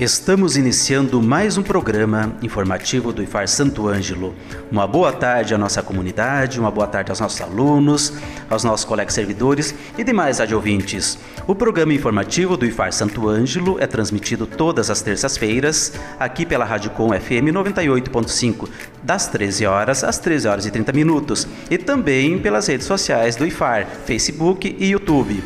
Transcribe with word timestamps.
Estamos 0.00 0.56
iniciando 0.56 1.20
mais 1.20 1.58
um 1.58 1.62
programa 1.62 2.34
informativo 2.40 3.12
do 3.12 3.22
IFAR 3.22 3.46
Santo 3.46 3.86
Ângelo. 3.86 4.34
Uma 4.72 4.86
boa 4.86 5.12
tarde 5.12 5.54
à 5.54 5.58
nossa 5.58 5.82
comunidade, 5.82 6.58
uma 6.58 6.70
boa 6.70 6.86
tarde 6.86 7.10
aos 7.10 7.20
nossos 7.20 7.38
alunos, 7.42 8.10
aos 8.48 8.64
nossos 8.64 8.86
colegas 8.86 9.12
servidores 9.12 9.74
e 9.98 10.02
demais 10.02 10.40
ouvintes. 10.54 11.18
O 11.46 11.54
programa 11.54 11.92
informativo 11.92 12.56
do 12.56 12.64
IFAR 12.64 12.94
Santo 12.94 13.28
Ângelo 13.28 13.76
é 13.78 13.86
transmitido 13.86 14.46
todas 14.46 14.88
as 14.88 15.02
terças-feiras 15.02 15.92
aqui 16.18 16.46
pela 16.46 16.64
Rádio 16.64 16.92
Com 16.92 17.10
FM 17.10 17.52
98.5, 17.52 18.70
das 19.02 19.28
13 19.28 19.66
horas 19.66 20.02
às 20.02 20.18
13 20.18 20.48
horas 20.48 20.64
e 20.64 20.70
30 20.70 20.92
minutos, 20.92 21.46
e 21.70 21.76
também 21.76 22.38
pelas 22.38 22.66
redes 22.68 22.86
sociais 22.86 23.36
do 23.36 23.46
IFAR, 23.46 23.86
Facebook 24.06 24.74
e 24.78 24.92
YouTube. 24.92 25.42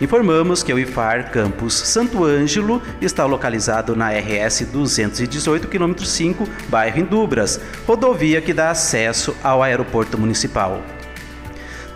Informamos 0.00 0.62
que 0.62 0.72
o 0.72 0.78
IFAR 0.78 1.32
Campus 1.32 1.74
Santo 1.74 2.24
Ângelo 2.24 2.80
está 3.00 3.24
localizado 3.24 3.96
na 3.96 4.10
RS 4.10 4.66
218, 4.66 5.66
km 5.66 5.92
5, 6.04 6.48
bairro 6.68 7.00
Indubras, 7.00 7.60
rodovia 7.84 8.40
que 8.40 8.52
dá 8.52 8.70
acesso 8.70 9.34
ao 9.42 9.60
aeroporto 9.60 10.16
municipal. 10.16 10.80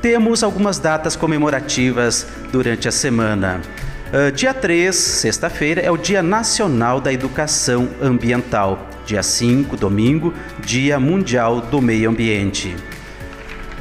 Temos 0.00 0.42
algumas 0.42 0.80
datas 0.80 1.14
comemorativas 1.14 2.26
durante 2.50 2.88
a 2.88 2.92
semana. 2.92 3.60
Uh, 4.12 4.32
dia 4.32 4.52
3, 4.52 4.94
sexta-feira, 4.94 5.80
é 5.80 5.90
o 5.90 5.96
Dia 5.96 6.24
Nacional 6.24 7.00
da 7.00 7.12
Educação 7.12 7.88
Ambiental. 8.02 8.88
Dia 9.06 9.22
5, 9.22 9.76
domingo, 9.76 10.34
Dia 10.58 10.98
Mundial 10.98 11.60
do 11.60 11.80
Meio 11.80 12.10
Ambiente. 12.10 12.74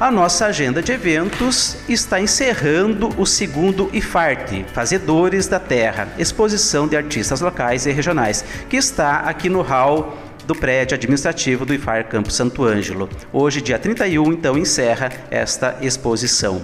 A 0.01 0.09
nossa 0.09 0.47
agenda 0.47 0.81
de 0.81 0.91
eventos 0.91 1.77
está 1.87 2.19
encerrando 2.19 3.09
o 3.21 3.23
segundo 3.23 3.87
IFART, 3.93 4.65
Fazedores 4.73 5.45
da 5.45 5.59
Terra, 5.59 6.07
exposição 6.17 6.87
de 6.87 6.97
artistas 6.97 7.39
locais 7.39 7.85
e 7.85 7.91
regionais, 7.91 8.43
que 8.67 8.77
está 8.77 9.17
aqui 9.17 9.47
no 9.47 9.61
hall 9.61 10.17
do 10.47 10.55
prédio 10.55 10.95
administrativo 10.95 11.67
do 11.67 11.73
IFAR 11.75 12.07
Campo 12.07 12.31
Santo 12.31 12.63
Ângelo. 12.63 13.07
Hoje, 13.31 13.61
dia 13.61 13.77
31, 13.77 14.33
então 14.33 14.57
encerra 14.57 15.11
esta 15.29 15.77
exposição. 15.83 16.63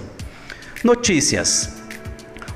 Notícias 0.82 1.77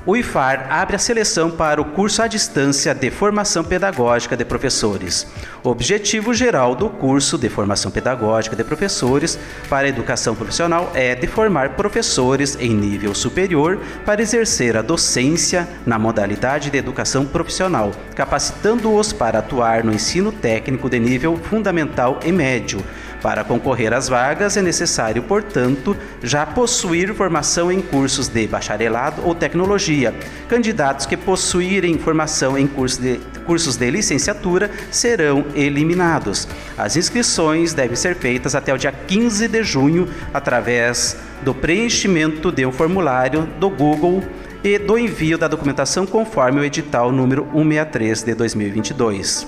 o 0.05 0.17
IFAR 0.17 0.67
abre 0.69 0.97
a 0.97 0.99
seleção 0.99 1.49
para 1.49 1.81
o 1.81 1.85
curso 1.85 2.21
à 2.21 2.27
distância 2.27 2.93
de 2.93 3.09
formação 3.09 3.63
pedagógica 3.63 4.35
de 4.35 4.43
professores. 4.43 5.25
O 5.63 5.69
objetivo 5.69 6.33
geral 6.33 6.75
do 6.75 6.89
curso 6.89 7.37
de 7.37 7.47
formação 7.47 7.89
pedagógica 7.89 8.53
de 8.53 8.65
professores 8.65 9.39
para 9.69 9.87
a 9.87 9.89
educação 9.89 10.35
profissional 10.35 10.91
é 10.93 11.15
de 11.15 11.25
formar 11.25 11.69
professores 11.69 12.57
em 12.59 12.73
nível 12.73 13.15
superior 13.15 13.79
para 14.05 14.21
exercer 14.21 14.75
a 14.75 14.81
docência 14.81 15.67
na 15.85 15.97
modalidade 15.97 16.69
de 16.69 16.77
educação 16.77 17.25
profissional, 17.25 17.91
capacitando-os 18.13 19.13
para 19.13 19.39
atuar 19.39 19.85
no 19.85 19.93
ensino 19.93 20.33
técnico 20.33 20.89
de 20.89 20.99
nível 20.99 21.37
fundamental 21.37 22.19
e 22.25 22.31
médio 22.31 22.83
para 23.23 23.45
concorrer 23.45 23.93
às 23.93 24.09
vagas 24.09 24.57
é 24.57 24.61
necessário, 24.61 25.23
portanto, 25.23 25.95
já 26.21 26.45
possuir 26.45 27.15
formação 27.15 27.71
em 27.71 27.81
cursos 27.81 28.27
de 28.27 28.45
bacharelado 28.45 29.21
ou 29.25 29.33
tecnologia. 29.33 30.13
Candidatos 30.49 31.05
que 31.05 31.15
possuírem 31.15 31.97
formação 31.97 32.57
em 32.57 32.67
cursos 32.67 32.99
de, 32.99 33.21
cursos 33.45 33.77
de 33.77 33.89
licenciatura 33.89 34.69
serão 34.91 35.45
eliminados. 35.55 36.49
As 36.77 36.97
inscrições 36.97 37.73
devem 37.73 37.95
ser 37.95 38.13
feitas 38.17 38.55
até 38.55 38.73
o 38.73 38.77
dia 38.77 38.91
15 38.91 39.47
de 39.47 39.63
junho 39.63 40.09
através 40.33 41.15
do 41.43 41.55
preenchimento 41.55 42.51
de 42.51 42.65
um 42.65 42.73
formulário 42.73 43.47
do 43.57 43.69
Google 43.69 44.21
e 44.61 44.77
do 44.77 44.97
envio 44.97 45.37
da 45.37 45.47
documentação 45.47 46.05
conforme 46.05 46.59
o 46.59 46.63
edital 46.63 47.09
número 47.09 47.43
163 47.53 48.23
de 48.23 48.35
2022, 48.35 49.47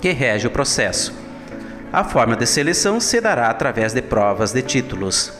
que 0.00 0.12
rege 0.12 0.46
o 0.46 0.50
processo. 0.50 1.29
A 1.92 2.04
forma 2.04 2.36
de 2.36 2.46
seleção 2.46 3.00
se 3.00 3.20
dará 3.20 3.48
através 3.50 3.92
de 3.92 4.00
provas 4.00 4.52
de 4.52 4.62
títulos. 4.62 5.32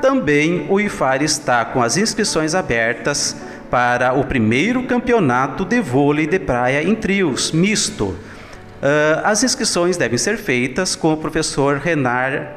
Também 0.00 0.66
o 0.68 0.78
IFAR 0.78 1.22
está 1.22 1.64
com 1.64 1.82
as 1.82 1.96
inscrições 1.96 2.54
abertas 2.54 3.34
para 3.70 4.12
o 4.12 4.24
primeiro 4.24 4.82
campeonato 4.82 5.64
de 5.64 5.80
vôlei 5.80 6.26
de 6.26 6.38
praia 6.38 6.82
em 6.82 6.94
trios, 6.94 7.52
misto. 7.52 8.04
Uh, 8.06 9.20
as 9.24 9.42
inscrições 9.42 9.96
devem 9.96 10.18
ser 10.18 10.36
feitas 10.36 10.94
com 10.94 11.12
o 11.14 11.16
professor 11.16 11.78
Renar, 11.78 12.56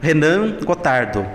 Renan 0.00 0.58
Gotardo. 0.64 1.26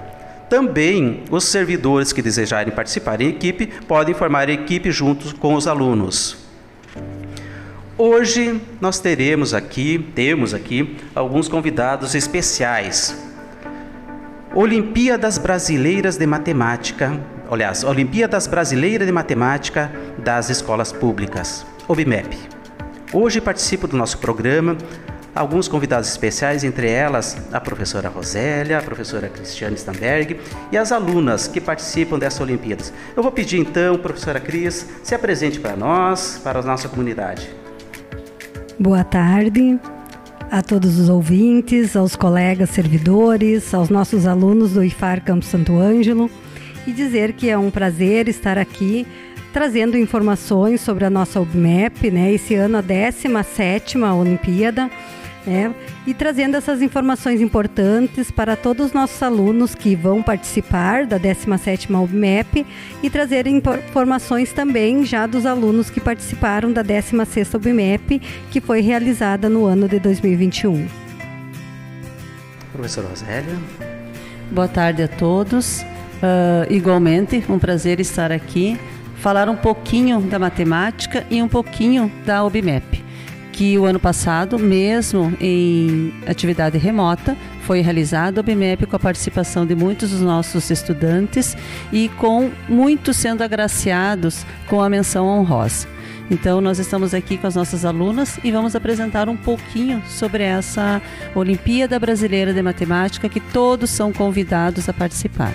Também 0.49 1.23
os 1.31 1.45
servidores 1.45 2.13
que 2.13 2.21
desejarem 2.21 2.73
participar 2.73 3.21
em 3.21 3.29
equipe 3.29 3.67
podem 3.87 4.13
formar 4.13 4.49
equipe 4.49 4.91
junto 4.91 5.35
com 5.37 5.55
os 5.55 5.67
alunos. 5.67 6.42
Hoje 7.95 8.59
nós 8.81 8.99
teremos 8.99 9.53
aqui, 9.53 10.11
temos 10.15 10.51
aqui 10.51 10.97
alguns 11.13 11.47
convidados 11.47 12.15
especiais. 12.15 13.15
Olimpíadas 14.55 15.37
Brasileiras 15.37 16.17
de 16.17 16.25
Matemática, 16.25 17.19
aliás, 17.51 17.83
Olimpíadas 17.83 18.47
Brasileiras 18.47 19.05
de 19.05 19.13
Matemática 19.13 19.91
das 20.17 20.49
Escolas 20.49 20.91
Públicas, 20.91 21.67
OBMEP. 21.87 22.35
Hoje 23.13 23.39
participo 23.39 23.87
do 23.87 23.95
nosso 23.95 24.17
programa 24.17 24.75
alguns 25.35 25.67
convidados 25.67 26.09
especiais, 26.09 26.63
entre 26.63 26.89
elas 26.89 27.37
a 27.51 27.61
professora 27.61 28.09
Rosélia, 28.09 28.79
a 28.79 28.81
professora 28.81 29.29
Cristiane 29.29 29.75
Stamberg 29.77 30.39
e 30.71 30.77
as 30.77 30.91
alunas 30.91 31.47
que 31.47 31.61
participam 31.61 32.17
dessas 32.17 32.41
Olimpíadas. 32.41 32.91
Eu 33.15 33.21
vou 33.21 33.31
pedir 33.31 33.59
então, 33.59 33.99
professora 33.99 34.39
Cris, 34.39 34.87
se 35.03 35.13
apresente 35.13 35.59
para 35.59 35.75
nós, 35.75 36.41
para 36.43 36.57
a 36.57 36.63
nossa 36.63 36.89
comunidade. 36.89 37.62
Boa 38.79 39.03
tarde 39.03 39.79
a 40.49 40.61
todos 40.63 40.97
os 40.97 41.07
ouvintes, 41.07 41.95
aos 41.95 42.15
colegas 42.15 42.71
servidores, 42.71 43.71
aos 43.71 43.89
nossos 43.89 44.25
alunos 44.25 44.73
do 44.73 44.83
IFAR 44.83 45.23
Campo 45.23 45.45
Santo 45.45 45.77
Ângelo 45.77 46.29
e 46.87 46.91
dizer 46.91 47.33
que 47.33 47.49
é 47.49 47.57
um 47.57 47.69
prazer 47.69 48.27
estar 48.27 48.57
aqui 48.57 49.05
trazendo 49.53 49.95
informações 49.95 50.81
sobre 50.81 51.05
a 51.05 51.09
nossa 51.09 51.39
UBMEP, 51.39 52.09
né? 52.09 52.33
Esse 52.33 52.55
ano 52.55 52.77
a 52.77 52.83
17ª 52.83 54.15
Olimpíada 54.15 54.89
né? 55.45 55.73
E 56.05 56.13
trazendo 56.13 56.55
essas 56.55 56.81
informações 56.81 57.41
importantes 57.41 58.31
para 58.31 58.55
todos 58.55 58.87
os 58.87 58.93
nossos 58.93 59.21
alunos 59.21 59.75
que 59.75 59.95
vão 59.95 60.21
participar 60.21 61.05
da 61.05 61.19
17ª 61.19 62.03
UBMEP 62.03 62.65
e 63.01 63.09
trazer 63.09 63.45
informações 63.47 64.51
também 64.53 65.05
já 65.05 65.25
dos 65.27 65.45
alunos 65.45 65.89
que 65.89 65.99
participaram 65.99 66.71
da 66.71 66.83
16ª 66.83 67.55
UBMEP, 67.55 68.21
que 68.51 68.61
foi 68.61 68.81
realizada 68.81 69.49
no 69.49 69.65
ano 69.65 69.87
de 69.87 69.99
2021. 69.99 70.87
Professora 72.71 73.07
Rosélia. 73.07 73.57
Boa 74.51 74.67
tarde 74.67 75.03
a 75.03 75.07
todos. 75.07 75.81
Uh, 75.81 76.71
igualmente, 76.71 77.43
um 77.49 77.59
prazer 77.59 77.99
estar 77.99 78.31
aqui, 78.31 78.79
falar 79.17 79.49
um 79.49 79.55
pouquinho 79.55 80.21
da 80.21 80.39
matemática 80.39 81.25
e 81.29 81.41
um 81.41 81.47
pouquinho 81.47 82.11
da 82.25 82.43
UBMEP 82.43 83.02
que 83.53 83.77
o 83.77 83.85
ano 83.85 83.99
passado, 83.99 84.57
mesmo 84.57 85.31
em 85.39 86.11
atividade 86.27 86.77
remota, 86.77 87.37
foi 87.61 87.81
realizado 87.81 88.39
o 88.39 88.43
BMEP 88.43 88.87
com 88.87 88.95
a 88.95 88.99
participação 88.99 89.65
de 89.65 89.75
muitos 89.75 90.09
dos 90.09 90.21
nossos 90.21 90.69
estudantes 90.69 91.55
e 91.91 92.09
com 92.09 92.51
muitos 92.67 93.15
sendo 93.15 93.43
agraciados 93.43 94.43
com 94.67 94.81
a 94.81 94.89
menção 94.89 95.27
honrosa. 95.27 95.87
Então, 96.31 96.59
nós 96.61 96.79
estamos 96.79 97.13
aqui 97.13 97.37
com 97.37 97.45
as 97.45 97.55
nossas 97.55 97.85
alunas 97.85 98.39
e 98.43 98.51
vamos 98.51 98.75
apresentar 98.75 99.29
um 99.29 99.37
pouquinho 99.37 100.01
sobre 100.07 100.43
essa 100.43 100.99
Olimpíada 101.35 101.99
Brasileira 101.99 102.53
de 102.53 102.61
Matemática 102.61 103.29
que 103.29 103.39
todos 103.39 103.91
são 103.91 104.11
convidados 104.11 104.89
a 104.89 104.93
participar. 104.93 105.53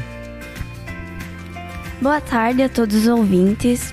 Boa 2.00 2.21
tarde 2.21 2.62
a 2.62 2.69
todos 2.69 2.95
os 2.95 3.09
ouvintes. 3.09 3.93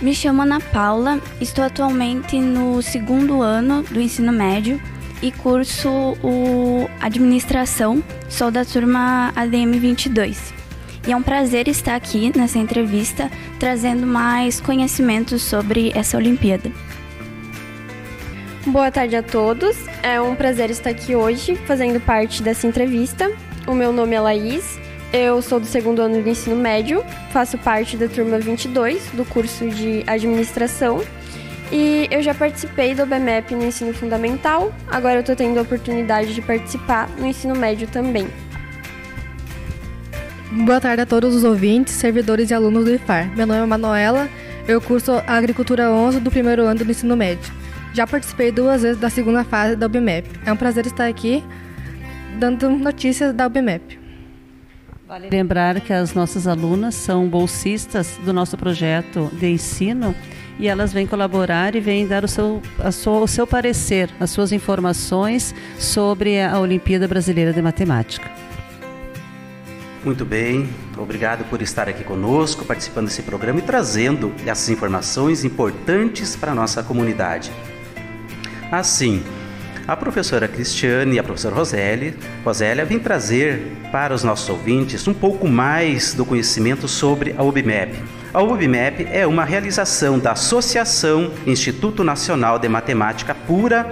Me 0.00 0.14
chamo 0.14 0.42
Ana 0.42 0.60
Paula, 0.60 1.18
estou 1.40 1.64
atualmente 1.64 2.38
no 2.38 2.82
segundo 2.82 3.40
ano 3.40 3.82
do 3.82 3.98
ensino 3.98 4.30
médio 4.30 4.80
e 5.22 5.32
curso 5.32 5.88
o 6.22 6.86
Administração. 7.00 8.04
Sou 8.28 8.50
da 8.50 8.62
turma 8.62 9.32
ADM 9.34 9.78
22. 9.78 10.52
E 11.08 11.12
é 11.12 11.16
um 11.16 11.22
prazer 11.22 11.66
estar 11.66 11.94
aqui 11.94 12.30
nessa 12.36 12.58
entrevista 12.58 13.30
trazendo 13.58 14.06
mais 14.06 14.60
conhecimentos 14.60 15.40
sobre 15.40 15.92
essa 15.94 16.18
Olimpíada. 16.18 16.70
Boa 18.66 18.90
tarde 18.90 19.16
a 19.16 19.22
todos. 19.22 19.76
É 20.02 20.20
um 20.20 20.34
prazer 20.34 20.68
estar 20.68 20.90
aqui 20.90 21.16
hoje 21.16 21.56
fazendo 21.66 22.00
parte 22.00 22.42
dessa 22.42 22.66
entrevista. 22.66 23.32
O 23.66 23.72
meu 23.72 23.94
nome 23.94 24.14
é 24.14 24.20
Laís. 24.20 24.78
Eu 25.12 25.40
sou 25.40 25.60
do 25.60 25.66
segundo 25.66 26.02
ano 26.02 26.20
do 26.20 26.28
ensino 26.28 26.56
médio, 26.56 27.04
faço 27.30 27.56
parte 27.58 27.96
da 27.96 28.08
turma 28.08 28.38
22 28.38 29.10
do 29.12 29.24
curso 29.24 29.68
de 29.68 30.04
administração 30.06 31.02
e 31.70 32.06
eu 32.10 32.22
já 32.22 32.34
participei 32.34 32.94
do 32.94 33.06
BMEP 33.06 33.54
no 33.54 33.64
ensino 33.64 33.94
fundamental, 33.94 34.72
agora 34.88 35.16
eu 35.16 35.20
estou 35.20 35.34
tendo 35.34 35.58
a 35.58 35.62
oportunidade 35.62 36.34
de 36.34 36.42
participar 36.42 37.08
no 37.18 37.26
ensino 37.26 37.54
médio 37.54 37.88
também. 37.88 38.28
Boa 40.52 40.80
tarde 40.80 41.02
a 41.02 41.06
todos 41.06 41.34
os 41.34 41.44
ouvintes, 41.44 41.94
servidores 41.94 42.50
e 42.50 42.54
alunos 42.54 42.84
do 42.84 42.94
IFAR. 42.94 43.34
Meu 43.36 43.46
nome 43.46 43.60
é 43.60 43.66
Manuela, 43.66 44.28
eu 44.66 44.80
curso 44.80 45.12
Agricultura 45.26 45.90
11 45.90 46.20
do 46.20 46.30
primeiro 46.30 46.62
ano 46.64 46.84
do 46.84 46.90
ensino 46.90 47.16
médio. 47.16 47.52
Já 47.92 48.06
participei 48.06 48.52
duas 48.52 48.82
vezes 48.82 49.00
da 49.00 49.08
segunda 49.08 49.42
fase 49.44 49.76
da 49.76 49.86
UBMEP. 49.86 50.28
É 50.44 50.52
um 50.52 50.56
prazer 50.56 50.86
estar 50.86 51.06
aqui 51.06 51.42
dando 52.38 52.70
notícias 52.70 53.32
da 53.34 53.46
UBMEP. 53.46 54.05
Vale 55.06 55.30
lembrar 55.30 55.80
que 55.80 55.92
as 55.92 56.14
nossas 56.14 56.48
alunas 56.48 56.96
são 56.96 57.28
bolsistas 57.28 58.18
do 58.24 58.32
nosso 58.32 58.56
projeto 58.56 59.30
de 59.34 59.46
ensino 59.46 60.12
e 60.58 60.66
elas 60.66 60.92
vêm 60.92 61.06
colaborar 61.06 61.76
e 61.76 61.80
vêm 61.80 62.08
dar 62.08 62.24
o 62.24 62.28
seu, 62.28 62.60
sua, 62.90 63.20
o 63.20 63.28
seu 63.28 63.46
parecer, 63.46 64.10
as 64.18 64.30
suas 64.30 64.50
informações 64.50 65.54
sobre 65.78 66.40
a 66.40 66.58
Olimpíada 66.58 67.06
Brasileira 67.06 67.52
de 67.52 67.62
Matemática. 67.62 68.28
Muito 70.04 70.24
bem, 70.24 70.68
obrigado 70.98 71.48
por 71.48 71.62
estar 71.62 71.88
aqui 71.88 72.02
conosco, 72.02 72.64
participando 72.64 73.06
desse 73.06 73.22
programa 73.22 73.60
e 73.60 73.62
trazendo 73.62 74.34
essas 74.44 74.68
informações 74.70 75.44
importantes 75.44 76.34
para 76.34 76.50
a 76.50 76.54
nossa 76.54 76.82
comunidade. 76.82 77.52
Assim, 78.72 79.22
a 79.86 79.96
professora 79.96 80.48
Cristiane 80.48 81.16
e 81.16 81.18
a 81.18 81.22
professora 81.22 81.54
Rosélia, 81.54 82.14
Rosélia 82.44 82.84
vêm 82.84 82.98
trazer 82.98 83.72
para 83.92 84.12
os 84.12 84.24
nossos 84.24 84.48
ouvintes 84.48 85.06
um 85.06 85.14
pouco 85.14 85.46
mais 85.46 86.12
do 86.12 86.24
conhecimento 86.24 86.88
sobre 86.88 87.34
a 87.38 87.42
UBMEP. 87.42 87.96
A 88.34 88.42
UBMEP 88.42 89.06
é 89.10 89.26
uma 89.26 89.44
realização 89.44 90.18
da 90.18 90.32
Associação 90.32 91.30
Instituto 91.46 92.02
Nacional 92.02 92.58
de 92.58 92.68
Matemática 92.68 93.34
Pura 93.34 93.90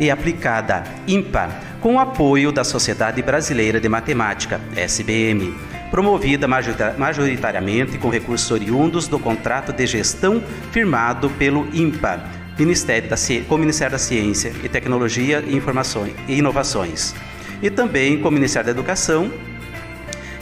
e 0.00 0.10
Aplicada, 0.10 0.82
IMPA, 1.06 1.48
com 1.80 1.94
o 1.94 1.98
apoio 2.00 2.50
da 2.50 2.64
Sociedade 2.64 3.22
Brasileira 3.22 3.80
de 3.80 3.88
Matemática, 3.88 4.60
SBM, 4.74 5.54
promovida 5.90 6.48
majoritariamente 6.48 7.96
com 7.96 8.10
recursos 8.10 8.50
oriundos 8.50 9.06
do 9.06 9.18
contrato 9.18 9.72
de 9.72 9.86
gestão 9.86 10.42
firmado 10.72 11.30
pelo 11.30 11.68
IMPA, 11.72 12.45
Ministério 12.58 13.08
da, 13.08 13.16
com 13.48 13.54
o 13.54 13.58
Ministério 13.58 13.92
da 13.92 13.98
Ciência 13.98 14.52
e 14.62 14.68
Tecnologia 14.68 15.44
e, 15.46 15.54
Informações, 15.54 16.14
e 16.26 16.38
Inovações, 16.38 17.14
e 17.62 17.70
também 17.70 18.20
com 18.20 18.28
o 18.28 18.32
Ministério 18.32 18.66
da 18.66 18.70
Educação, 18.72 19.30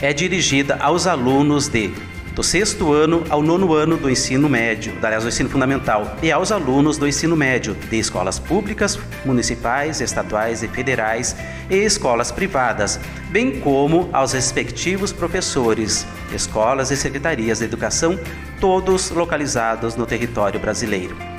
é 0.01 0.13
dirigida 0.13 0.77
aos 0.77 1.07
alunos 1.07 1.69
de 1.69 1.93
do 2.35 2.43
sexto 2.43 2.93
ano 2.93 3.23
ao 3.31 3.41
nono 3.43 3.73
ano 3.73 3.97
do 3.97 4.11
ensino 4.11 4.49
médio, 4.49 4.93
aliás, 5.01 5.23
do 5.23 5.29
ensino 5.29 5.49
fundamental, 5.49 6.17
e 6.21 6.33
aos 6.33 6.51
alunos 6.51 6.99
do 6.99 7.07
ensino 7.07 7.37
médio 7.37 7.75
de 7.89 7.97
escolas 7.97 8.41
públicas, 8.41 8.99
municipais, 9.25 10.01
estaduais 10.01 10.63
e 10.63 10.69
federais 10.69 11.37
e 11.71 11.77
escolas 11.77 12.33
privadas, 12.33 12.99
bem 13.31 13.61
como 13.61 14.11
aos 14.13 14.33
respectivos 14.33 15.13
professores, 15.13 16.05
escolas 16.35 16.91
e 16.91 16.97
secretarias 16.97 17.61
de 17.61 17.67
educação, 17.67 18.19
todos 18.61 19.11
localizados 19.11 19.95
no 19.95 20.05
território 20.05 20.59
brasileiro. 20.59 21.34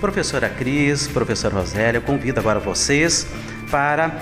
Professora 0.00 0.48
Cris, 0.48 1.08
professor 1.08 1.52
Rosélia, 1.52 2.00
convido 2.00 2.38
agora 2.38 2.60
vocês 2.60 3.26
para 3.70 4.18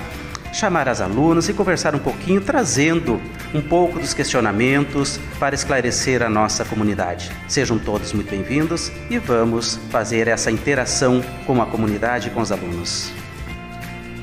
chamar 0.53 0.89
as 0.89 1.01
alunas 1.01 1.49
e 1.49 1.53
conversar 1.53 1.97
um 1.97 1.99
pouquinho, 1.99 2.41
trazendo 2.41 3.21
um 3.53 3.61
pouco 3.61 3.99
dos 3.99 4.15
questionamentos 4.15 5.19
para 5.39 5.55
esclarecer 5.55 6.23
a 6.23 6.31
nossa 6.31 6.65
comunidade. 6.65 7.31
Sejam 7.49 7.77
todos 7.77 8.13
muito 8.13 8.31
bem-vindos 8.31 8.93
e 9.11 9.19
vamos 9.19 9.77
fazer 9.91 10.29
essa 10.29 10.51
interação 10.51 11.23
com 11.45 11.61
a 11.61 11.67
comunidade 11.67 12.29
e 12.29 12.31
com 12.31 12.41
os 12.41 12.53
alunos. 12.53 13.11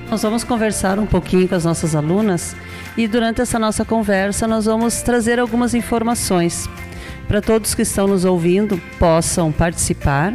Nós 0.10 0.22
vamos 0.22 0.44
conversar 0.44 1.00
um 1.00 1.06
pouquinho 1.06 1.48
com 1.48 1.56
as 1.56 1.66
nossas 1.66 1.96
alunas 1.96 2.56
e 2.96 3.08
durante 3.08 3.42
essa 3.42 3.60
nossa 3.60 3.84
conversa 3.84 4.48
nós 4.48 4.66
vamos 4.66 5.02
trazer 5.02 5.38
algumas 5.38 5.74
informações 5.74 6.70
para 7.28 7.42
todos 7.42 7.74
que 7.74 7.82
estão 7.82 8.08
nos 8.08 8.26
ouvindo 8.26 8.82
possam 9.00 9.52
participar 9.52 10.34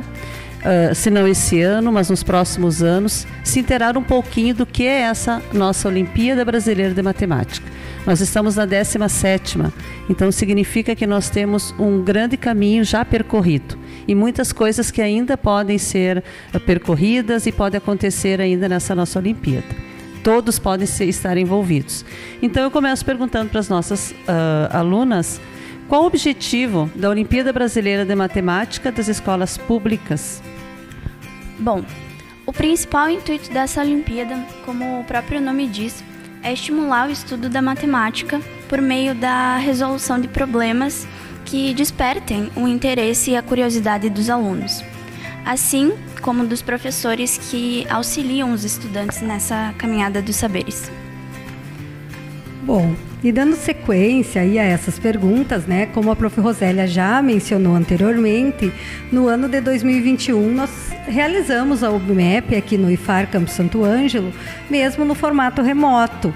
uh, 0.66 0.94
se 0.94 1.10
não 1.10 1.26
esse 1.26 1.60
ano, 1.60 1.92
mas 1.92 2.10
nos 2.10 2.22
próximos 2.22 2.82
anos, 2.82 3.26
se 3.44 3.60
interar 3.60 3.96
um 3.96 4.02
pouquinho 4.02 4.54
do 4.54 4.66
que 4.66 4.84
é 4.84 5.02
essa 5.02 5.42
nossa 5.52 5.88
Olimpíada 5.88 6.44
Brasileira 6.44 6.92
de 6.92 7.02
Matemática. 7.02 7.66
Nós 8.04 8.20
estamos 8.20 8.56
na 8.56 8.66
17 8.66 9.58
então 10.08 10.30
significa 10.30 10.94
que 10.94 11.06
nós 11.06 11.28
temos 11.28 11.74
um 11.78 12.02
grande 12.02 12.36
caminho 12.36 12.84
já 12.84 13.04
percorrido 13.04 13.76
e 14.06 14.14
muitas 14.14 14.52
coisas 14.52 14.90
que 14.90 15.02
ainda 15.02 15.36
podem 15.36 15.78
ser 15.78 16.22
uh, 16.52 16.60
percorridas 16.60 17.46
e 17.46 17.52
pode 17.52 17.76
acontecer 17.76 18.40
ainda 18.40 18.68
nessa 18.68 18.94
nossa 18.94 19.18
Olimpíada. 19.18 19.66
Todos 20.22 20.58
podem 20.58 20.86
ser, 20.86 21.04
estar 21.06 21.36
envolvidos. 21.36 22.04
Então 22.42 22.62
eu 22.62 22.70
começo 22.70 23.04
perguntando 23.04 23.50
para 23.50 23.60
as 23.60 23.68
nossas 23.68 24.10
uh, 24.10 24.76
alunas 24.76 25.40
qual 25.88 26.02
o 26.02 26.06
objetivo 26.06 26.90
da 26.96 27.08
Olimpíada 27.08 27.52
Brasileira 27.52 28.04
de 28.04 28.14
Matemática 28.16 28.90
das 28.90 29.06
escolas 29.06 29.56
públicas? 29.56 30.42
Bom, 31.58 31.84
o 32.44 32.52
principal 32.52 33.08
intuito 33.08 33.50
dessa 33.50 33.80
Olimpíada, 33.80 34.36
como 34.64 35.00
o 35.00 35.04
próprio 35.04 35.40
nome 35.40 35.66
diz, 35.66 36.04
é 36.42 36.52
estimular 36.52 37.08
o 37.08 37.12
estudo 37.12 37.48
da 37.48 37.60
matemática 37.60 38.40
por 38.68 38.80
meio 38.80 39.14
da 39.14 39.56
resolução 39.56 40.20
de 40.20 40.28
problemas 40.28 41.08
que 41.44 41.72
despertem 41.74 42.50
o 42.56 42.68
interesse 42.68 43.30
e 43.30 43.36
a 43.36 43.42
curiosidade 43.42 44.10
dos 44.10 44.28
alunos, 44.28 44.82
assim 45.44 45.92
como 46.20 46.46
dos 46.46 46.60
professores 46.60 47.38
que 47.38 47.86
auxiliam 47.88 48.52
os 48.52 48.64
estudantes 48.64 49.22
nessa 49.22 49.74
caminhada 49.78 50.20
dos 50.20 50.36
saberes. 50.36 50.90
Bom, 52.62 52.94
e 53.22 53.32
dando 53.32 53.56
sequência 53.56 54.42
aí 54.42 54.58
a 54.58 54.64
essas 54.64 54.98
perguntas, 54.98 55.66
né, 55.66 55.86
como 55.86 56.10
a 56.10 56.16
prof. 56.16 56.40
Rosélia 56.40 56.86
já 56.86 57.20
mencionou 57.22 57.74
anteriormente, 57.74 58.72
no 59.10 59.26
ano 59.26 59.48
de 59.48 59.60
2021 59.60 60.52
nós 60.52 60.70
realizamos 61.06 61.82
a 61.82 61.90
UBMEP 61.90 62.54
aqui 62.54 62.76
no 62.76 62.90
IFAR 62.90 63.28
Campo 63.28 63.50
Santo 63.50 63.84
Ângelo, 63.84 64.32
mesmo 64.70 65.04
no 65.04 65.14
formato 65.14 65.62
remoto. 65.62 66.32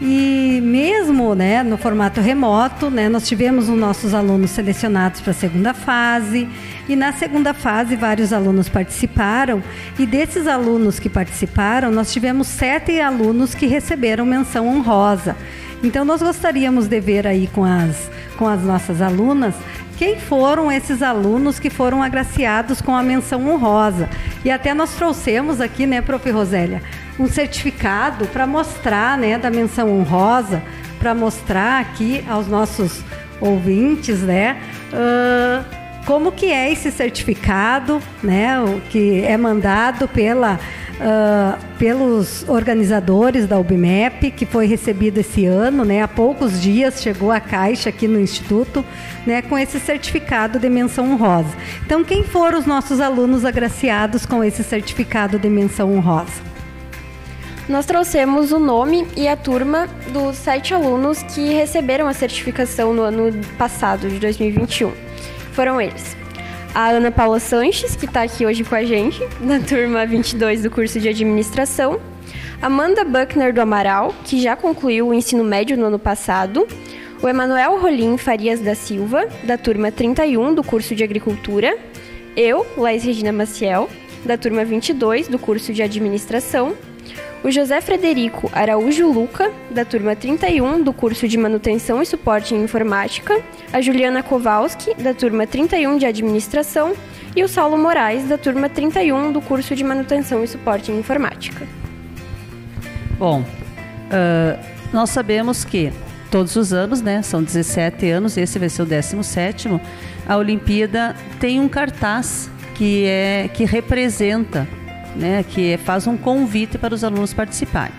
E 0.00 0.60
mesmo 0.62 1.34
né, 1.34 1.62
no 1.62 1.78
formato 1.78 2.20
remoto, 2.20 2.90
né, 2.90 3.08
nós 3.08 3.28
tivemos 3.28 3.68
os 3.68 3.78
nossos 3.78 4.12
alunos 4.12 4.50
selecionados 4.50 5.20
para 5.20 5.30
a 5.30 5.34
segunda 5.34 5.72
fase. 5.72 6.48
E 6.88 6.96
na 6.96 7.12
segunda 7.12 7.54
fase, 7.54 7.94
vários 7.94 8.32
alunos 8.32 8.68
participaram. 8.68 9.62
E 9.98 10.04
desses 10.04 10.46
alunos 10.46 10.98
que 10.98 11.08
participaram, 11.08 11.90
nós 11.92 12.12
tivemos 12.12 12.48
sete 12.48 13.00
alunos 13.00 13.54
que 13.54 13.66
receberam 13.66 14.26
menção 14.26 14.66
honrosa. 14.66 15.36
Então 15.82 16.04
nós 16.04 16.22
gostaríamos 16.22 16.86
de 16.86 17.00
ver 17.00 17.26
aí 17.26 17.46
com 17.48 17.64
as, 17.64 18.10
com 18.38 18.46
as 18.48 18.62
nossas 18.62 19.02
alunas 19.02 19.54
quem 19.96 20.18
foram 20.18 20.70
esses 20.72 21.02
alunos 21.02 21.58
que 21.58 21.70
foram 21.70 22.02
agraciados 22.02 22.80
com 22.80 22.94
a 22.94 23.02
menção 23.02 23.48
honrosa. 23.48 24.08
E 24.44 24.50
até 24.50 24.74
nós 24.74 24.94
trouxemos 24.94 25.60
aqui, 25.60 25.86
né, 25.86 26.00
prof. 26.00 26.30
Rosélia, 26.30 26.82
um 27.18 27.28
certificado 27.28 28.26
para 28.26 28.46
mostrar, 28.46 29.16
né, 29.16 29.38
da 29.38 29.50
menção 29.50 29.88
honrosa, 29.96 30.62
para 30.98 31.14
mostrar 31.14 31.80
aqui 31.80 32.24
aos 32.28 32.48
nossos 32.48 33.02
ouvintes, 33.40 34.20
né, 34.20 34.56
uh, 34.92 35.64
como 36.06 36.32
que 36.32 36.46
é 36.46 36.72
esse 36.72 36.90
certificado, 36.90 38.00
né, 38.22 38.60
o 38.60 38.80
que 38.90 39.22
é 39.22 39.36
mandado 39.36 40.08
pela 40.08 40.58
uh, 40.94 41.58
pelos 41.78 42.48
organizadores 42.48 43.46
da 43.46 43.58
UBMEP, 43.58 44.30
que 44.30 44.46
foi 44.46 44.66
recebido 44.66 45.18
esse 45.18 45.46
ano, 45.46 45.84
né? 45.84 46.02
Há 46.02 46.08
poucos 46.08 46.60
dias 46.60 47.02
chegou 47.02 47.30
a 47.30 47.40
caixa 47.40 47.88
aqui 47.88 48.06
no 48.06 48.20
Instituto, 48.20 48.84
né? 49.26 49.42
Com 49.42 49.58
esse 49.58 49.80
certificado 49.80 50.58
de 50.58 50.68
menção 50.68 51.12
honrosa. 51.12 51.50
Então, 51.84 52.04
quem 52.04 52.22
foram 52.22 52.58
os 52.58 52.66
nossos 52.66 53.00
alunos 53.00 53.44
agraciados 53.44 54.26
com 54.26 54.42
esse 54.42 54.62
certificado 54.62 55.38
de 55.38 55.48
menção 55.48 55.94
honrosa? 55.94 56.54
Nós 57.68 57.86
trouxemos 57.86 58.52
o 58.52 58.58
nome 58.58 59.06
e 59.16 59.26
a 59.26 59.36
turma 59.36 59.88
dos 60.12 60.36
sete 60.36 60.74
alunos 60.74 61.22
que 61.22 61.54
receberam 61.54 62.06
a 62.06 62.12
certificação 62.12 62.92
no 62.92 63.02
ano 63.02 63.32
passado, 63.56 64.06
de 64.08 64.18
2021. 64.18 64.92
Foram 65.52 65.80
eles: 65.80 66.14
a 66.74 66.88
Ana 66.88 67.12
Paula 67.12 67.38
Sanches, 67.38 67.94
que 67.94 68.04
está 68.04 68.22
aqui 68.22 68.44
hoje 68.44 68.64
com 68.64 68.74
a 68.74 68.82
gente, 68.82 69.22
na 69.40 69.60
turma 69.60 70.04
22 70.04 70.64
do 70.64 70.70
curso 70.70 70.98
de 70.98 71.08
administração. 71.08 72.00
Amanda 72.60 73.04
Buckner 73.04 73.54
do 73.54 73.60
Amaral, 73.60 74.12
que 74.24 74.42
já 74.42 74.56
concluiu 74.56 75.08
o 75.08 75.14
ensino 75.14 75.44
médio 75.44 75.76
no 75.76 75.86
ano 75.86 76.00
passado, 76.00 76.66
o 77.22 77.28
Emanuel 77.28 77.78
Rolim 77.80 78.16
Farias 78.16 78.60
da 78.60 78.74
Silva, 78.74 79.28
da 79.44 79.56
turma 79.56 79.92
31 79.92 80.52
do 80.52 80.64
curso 80.64 80.96
de 80.96 81.04
Agricultura, 81.04 81.78
eu, 82.36 82.66
Laís 82.76 83.04
Regina 83.04 83.32
Maciel, 83.32 83.88
da 84.24 84.36
turma 84.36 84.64
22 84.64 85.28
do 85.28 85.38
curso 85.38 85.72
de 85.72 85.80
Administração, 85.80 86.74
o 87.44 87.50
José 87.50 87.78
Frederico 87.82 88.50
Araújo 88.54 89.06
Luca, 89.12 89.52
da 89.70 89.84
turma 89.84 90.16
31 90.16 90.82
do 90.82 90.94
curso 90.94 91.28
de 91.28 91.36
Manutenção 91.36 92.00
e 92.00 92.06
Suporte 92.06 92.54
em 92.54 92.64
Informática, 92.64 93.38
a 93.70 93.82
Juliana 93.82 94.22
Kowalski, 94.22 94.94
da 94.94 95.12
turma 95.12 95.46
31 95.46 95.98
de 95.98 96.06
Administração, 96.06 96.94
e 97.36 97.44
o 97.44 97.48
Saulo 97.48 97.76
Moraes, 97.76 98.26
da 98.26 98.38
turma 98.38 98.70
31 98.70 99.30
do 99.30 99.42
curso 99.42 99.76
de 99.76 99.84
Manutenção 99.84 100.42
e 100.42 100.48
Suporte 100.48 100.90
em 100.90 100.98
Informática. 100.98 101.66
Bom, 103.18 103.42
uh, 103.42 104.58
nós 104.90 105.10
sabemos 105.10 105.66
que 105.66 105.92
todos 106.30 106.56
os 106.56 106.72
anos, 106.72 107.02
né, 107.02 107.20
são 107.20 107.42
17 107.42 108.08
anos, 108.08 108.38
esse 108.38 108.58
vai 108.58 108.70
ser 108.70 108.82
o 108.82 108.86
17 108.86 109.68
a 110.26 110.38
Olimpíada 110.38 111.14
tem 111.38 111.60
um 111.60 111.68
cartaz 111.68 112.50
que 112.74 113.04
é 113.04 113.50
que 113.52 113.66
representa 113.66 114.66
né, 115.14 115.42
que 115.42 115.76
faz 115.78 116.06
um 116.06 116.16
convite 116.16 116.78
para 116.78 116.94
os 116.94 117.04
alunos 117.04 117.32
participarem. 117.32 117.94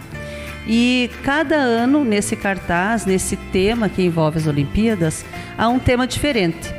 E 0.67 1.11
cada 1.23 1.55
ano, 1.55 2.03
nesse 2.03 2.35
cartaz, 2.35 3.05
nesse 3.05 3.35
tema 3.37 3.87
que 3.87 4.01
envolve 4.03 4.39
as 4.39 4.47
Olimpíadas, 4.47 5.23
há 5.57 5.67
um 5.69 5.77
tema 5.77 6.07
diferente. 6.07 6.73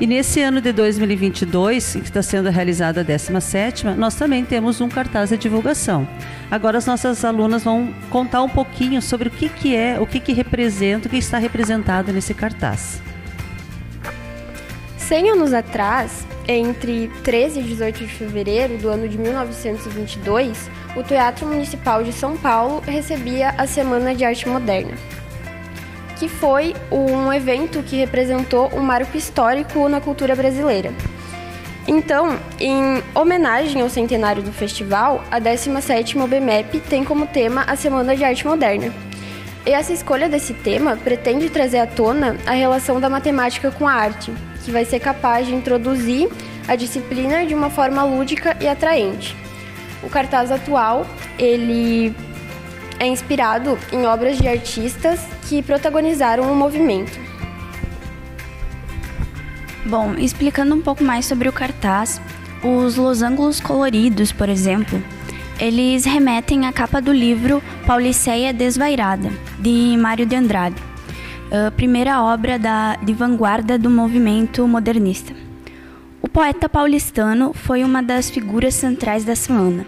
E 0.00 0.06
nesse 0.06 0.40
ano 0.40 0.60
de 0.60 0.72
2022, 0.72 1.94
que 1.94 1.98
está 2.00 2.20
sendo 2.20 2.50
realizada 2.50 3.00
a 3.00 3.04
17, 3.04 3.86
nós 3.96 4.14
também 4.16 4.44
temos 4.44 4.80
um 4.80 4.88
cartaz 4.88 5.30
de 5.30 5.36
divulgação. 5.36 6.06
Agora 6.50 6.78
as 6.78 6.86
nossas 6.86 7.24
alunas 7.24 7.62
vão 7.62 7.94
contar 8.10 8.42
um 8.42 8.48
pouquinho 8.48 9.00
sobre 9.00 9.28
o 9.28 9.30
que, 9.30 9.48
que 9.48 9.74
é, 9.74 9.98
o 10.00 10.06
que, 10.06 10.18
que 10.18 10.32
representa, 10.32 11.06
o 11.06 11.10
que 11.10 11.16
está 11.16 11.38
representado 11.38 12.12
nesse 12.12 12.34
cartaz. 12.34 13.00
100 14.98 15.30
anos 15.30 15.52
atrás, 15.52 16.26
entre 16.46 17.08
13 17.22 17.60
e 17.60 17.62
18 17.62 17.98
de 18.00 18.08
fevereiro 18.08 18.76
do 18.78 18.88
ano 18.88 19.08
de 19.08 19.16
1922, 19.18 20.70
o 20.96 21.02
Teatro 21.02 21.46
Municipal 21.46 22.02
de 22.02 22.12
São 22.12 22.36
Paulo 22.36 22.82
recebia 22.86 23.50
a 23.56 23.66
Semana 23.66 24.14
de 24.14 24.24
Arte 24.24 24.48
Moderna, 24.48 24.94
que 26.18 26.28
foi 26.28 26.74
um 26.90 27.32
evento 27.32 27.82
que 27.82 27.96
representou 27.96 28.70
um 28.74 28.80
marco 28.80 29.16
histórico 29.16 29.88
na 29.88 30.00
cultura 30.00 30.34
brasileira. 30.36 30.92
Então, 31.86 32.38
em 32.58 33.02
homenagem 33.14 33.82
ao 33.82 33.90
centenário 33.90 34.42
do 34.42 34.52
festival, 34.52 35.22
a 35.30 35.38
17ª 35.38 36.22
OBMEP 36.22 36.80
tem 36.80 37.04
como 37.04 37.26
tema 37.26 37.62
a 37.66 37.76
Semana 37.76 38.16
de 38.16 38.24
Arte 38.24 38.46
Moderna. 38.46 38.92
E 39.66 39.70
essa 39.70 39.92
escolha 39.92 40.28
desse 40.28 40.54
tema 40.54 40.96
pretende 40.96 41.48
trazer 41.48 41.78
à 41.78 41.86
tona 41.86 42.36
a 42.46 42.52
relação 42.52 43.00
da 43.00 43.10
matemática 43.10 43.70
com 43.70 43.88
a 43.88 43.92
arte, 43.92 44.32
que 44.64 44.70
vai 44.70 44.84
ser 44.84 44.98
capaz 44.98 45.46
de 45.46 45.54
introduzir 45.54 46.28
a 46.66 46.74
disciplina 46.74 47.44
de 47.44 47.54
uma 47.54 47.70
forma 47.70 48.02
lúdica 48.02 48.56
e 48.60 48.66
atraente. 48.66 49.36
O 50.02 50.08
cartaz 50.08 50.50
atual, 50.50 51.06
ele 51.38 52.14
é 52.98 53.06
inspirado 53.06 53.78
em 53.92 54.06
obras 54.06 54.38
de 54.38 54.48
artistas 54.48 55.20
que 55.48 55.62
protagonizaram 55.62 56.50
o 56.50 56.56
movimento. 56.56 57.18
Bom, 59.84 60.14
explicando 60.14 60.74
um 60.74 60.80
pouco 60.80 61.04
mais 61.04 61.26
sobre 61.26 61.48
o 61.48 61.52
cartaz, 61.52 62.20
os 62.62 62.96
losangos 62.96 63.60
coloridos, 63.60 64.32
por 64.32 64.48
exemplo, 64.48 65.02
eles 65.60 66.06
remetem 66.06 66.66
à 66.66 66.72
capa 66.72 67.02
do 67.02 67.12
livro 67.12 67.62
Pauliceia 67.86 68.52
Desvairada, 68.52 69.30
de 69.58 69.94
Mário 69.98 70.24
de 70.24 70.34
Andrade 70.34 70.93
primeira 71.76 72.22
obra 72.22 72.58
da, 72.58 72.96
de 72.96 73.12
vanguarda 73.12 73.78
do 73.78 73.88
movimento 73.88 74.66
modernista. 74.66 75.32
O 76.20 76.28
poeta 76.28 76.68
paulistano 76.68 77.52
foi 77.52 77.84
uma 77.84 78.02
das 78.02 78.30
figuras 78.30 78.74
centrais 78.74 79.24
da 79.24 79.36
semana, 79.36 79.86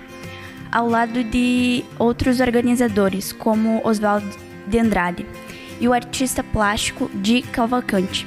ao 0.71 0.89
lado 0.89 1.25
de 1.25 1.85
outros 1.99 2.41
organizadores, 2.41 3.33
como 3.33 3.81
Oswaldo 3.85 4.29
de 4.67 4.79
Andrade 4.79 5.27
e 5.81 5.89
o 5.89 5.93
artista 5.93 6.45
plástico 6.45 7.11
de 7.15 7.43
Cavalcante. 7.43 8.27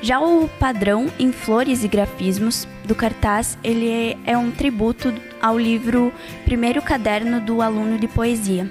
Já 0.00 0.20
o 0.20 0.48
padrão 0.60 1.06
em 1.18 1.32
flores 1.32 1.82
e 1.82 1.88
grafismos 1.88 2.68
do 2.84 2.94
cartaz, 2.94 3.58
ele 3.64 4.16
é 4.24 4.36
um 4.36 4.50
tributo 4.50 5.12
ao 5.40 5.58
livro 5.58 6.12
Primeiro 6.44 6.80
Caderno 6.80 7.40
do 7.40 7.60
Aluno 7.62 7.98
de 7.98 8.06
Poesia, 8.06 8.70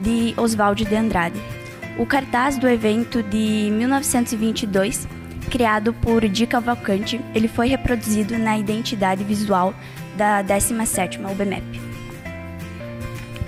de 0.00 0.34
Oswaldo 0.36 0.84
de 0.84 0.94
Andrade, 0.94 1.40
o 1.98 2.06
cartaz 2.06 2.56
do 2.56 2.68
evento 2.68 3.22
de 3.22 3.70
1922, 3.72 5.06
criado 5.50 5.92
por 5.92 6.26
Di 6.28 6.46
Cavalcante, 6.46 7.20
ele 7.34 7.48
foi 7.48 7.68
reproduzido 7.68 8.38
na 8.38 8.58
identidade 8.58 9.22
visual 9.22 9.74
da 10.16 10.42
17ª 10.42 11.30
UBMEP. 11.30 11.80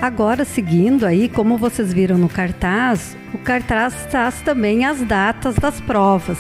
Agora, 0.00 0.44
seguindo 0.44 1.06
aí, 1.06 1.28
como 1.28 1.56
vocês 1.56 1.92
viram 1.92 2.18
no 2.18 2.28
cartaz, 2.28 3.16
o 3.32 3.38
cartaz 3.38 3.94
traz 4.10 4.40
também 4.42 4.84
as 4.84 5.00
datas 5.00 5.54
das 5.54 5.80
provas. 5.80 6.38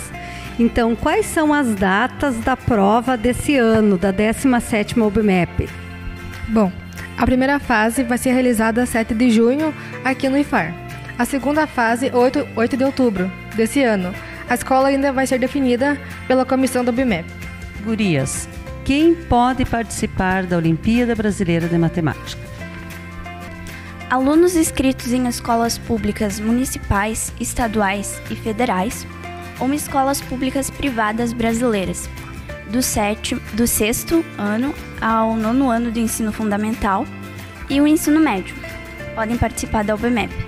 Então, 0.58 0.94
quais 0.94 1.26
são 1.26 1.52
as 1.52 1.74
datas 1.74 2.36
da 2.38 2.56
prova 2.56 3.16
desse 3.16 3.56
ano, 3.56 3.96
da 3.96 4.12
17ª 4.12 5.06
UBMEP? 5.06 5.68
Bom, 6.48 6.70
a 7.16 7.24
primeira 7.24 7.58
fase 7.58 8.02
vai 8.02 8.18
ser 8.18 8.32
realizada 8.32 8.84
7 8.84 9.14
de 9.14 9.30
junho 9.30 9.74
aqui 10.04 10.28
no 10.28 10.36
IFAR. 10.36 10.83
A 11.16 11.24
segunda 11.24 11.66
fase, 11.66 12.10
8, 12.12 12.48
8 12.56 12.76
de 12.76 12.84
outubro 12.84 13.30
desse 13.54 13.82
ano. 13.82 14.12
A 14.48 14.54
escola 14.54 14.88
ainda 14.88 15.12
vai 15.12 15.26
ser 15.26 15.38
definida 15.38 15.98
pela 16.26 16.44
comissão 16.44 16.84
do 16.84 16.92
BIMEP. 16.92 17.28
Gurias, 17.84 18.48
quem 18.84 19.14
pode 19.14 19.64
participar 19.64 20.44
da 20.44 20.56
Olimpíada 20.56 21.14
Brasileira 21.14 21.68
de 21.68 21.78
Matemática? 21.78 22.42
Alunos 24.10 24.56
inscritos 24.56 25.12
em 25.12 25.26
escolas 25.26 25.78
públicas 25.78 26.38
municipais, 26.40 27.32
estaduais 27.40 28.20
e 28.30 28.34
federais, 28.34 29.06
ou 29.58 29.68
em 29.72 29.74
escolas 29.76 30.20
públicas 30.20 30.68
privadas 30.68 31.32
brasileiras, 31.32 32.08
do, 32.70 32.82
sétimo, 32.82 33.40
do 33.54 33.66
sexto 33.66 34.24
ano 34.36 34.74
ao 35.00 35.36
nono 35.36 35.70
ano 35.70 35.90
do 35.90 35.98
ensino 35.98 36.32
fundamental 36.32 37.06
e 37.70 37.80
o 37.80 37.86
ensino 37.86 38.20
médio, 38.20 38.54
podem 39.14 39.38
participar 39.38 39.84
da 39.84 39.94
UBMEP. 39.94 40.43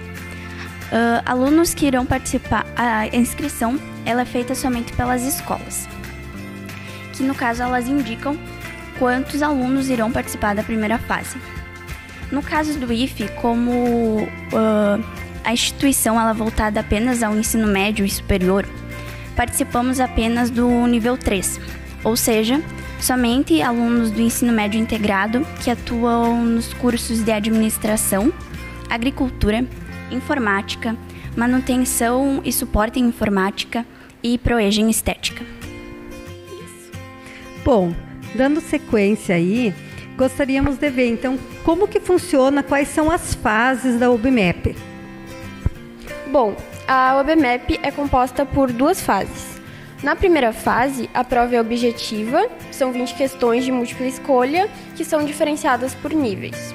Uh, 0.87 1.21
alunos 1.27 1.75
que 1.75 1.87
irão 1.87 2.07
participar, 2.07 2.65
a 2.77 3.09
inscrição 3.09 3.79
ela 4.05 4.23
é 4.23 4.25
feita 4.25 4.55
somente 4.55 4.93
pelas 4.93 5.23
escolas, 5.25 5.89
que 7.13 7.25
no 7.25 7.35
caso 7.35 7.63
elas 7.63 7.89
indicam 7.89 8.39
quantos 8.97 9.43
alunos 9.43 9.89
irão 9.89 10.13
participar 10.13 10.55
da 10.55 10.63
primeira 10.63 10.97
fase. 10.99 11.37
No 12.31 12.41
caso 12.41 12.79
do 12.79 12.93
IFE, 12.93 13.29
como 13.41 14.23
uh, 14.23 15.05
a 15.45 15.53
instituição 15.53 16.21
ela 16.21 16.31
é 16.31 16.35
voltada 16.35 16.81
apenas 16.81 17.23
ao 17.23 17.37
ensino 17.37 17.67
médio 17.67 18.05
e 18.05 18.11
superior, 18.11 18.65
participamos 19.35 19.99
apenas 19.99 20.51
do 20.51 20.87
nível 20.87 21.17
3, 21.17 21.61
ou 22.05 22.17
seja, 22.17 22.63
somente 23.01 23.61
alunos 23.61 24.13
do 24.13 24.21
ensino 24.21 24.53
médio 24.53 24.81
integrado 24.81 25.47
que 25.63 25.71
atuam 25.71 26.45
nos 26.45 26.73
cursos 26.75 27.23
de 27.23 27.33
administração, 27.33 28.33
agricultura, 28.89 29.65
informática, 30.11 30.97
manutenção 31.37 32.41
e 32.45 32.53
suporte 32.53 32.99
em 32.99 33.07
informática 33.07 33.87
e 34.23 34.39
proege 34.39 34.81
em 34.81 34.91
estética. 34.91 35.45
Isso. 36.47 36.93
Bom, 37.65 37.95
dando 38.35 38.61
sequência 38.61 39.35
aí, 39.35 39.75
gostaríamos 40.17 40.77
de 40.77 40.89
ver 40.91 41.09
então 41.09 41.39
como 41.65 41.87
que 41.87 42.01
funciona, 42.01 42.63
quais 42.63 42.89
são 42.89 43.11
as 43.11 43.35
fases 43.35 43.99
da 43.99 44.11
UBMAP. 44.11 44.75
Bom, 46.31 46.57
a 46.89 47.21
UBMAP 47.21 47.79
é 47.83 47.91
composta 47.91 48.45
por 48.45 48.73
duas 48.73 49.01
fases. 49.01 49.57
Na 50.03 50.15
primeira 50.15 50.53
fase, 50.53 51.09
a 51.15 51.25
prova 51.25 51.57
é 51.57 51.61
objetiva, 51.61 52.49
são 52.71 52.93
20 52.93 53.15
questões 53.15 53.65
de 53.65 53.73
múltipla 53.73 54.07
escolha 54.07 54.69
que 54.95 55.05
são 55.05 55.25
diferenciadas 55.25 55.95
por 55.95 56.13
níveis. 56.13 56.75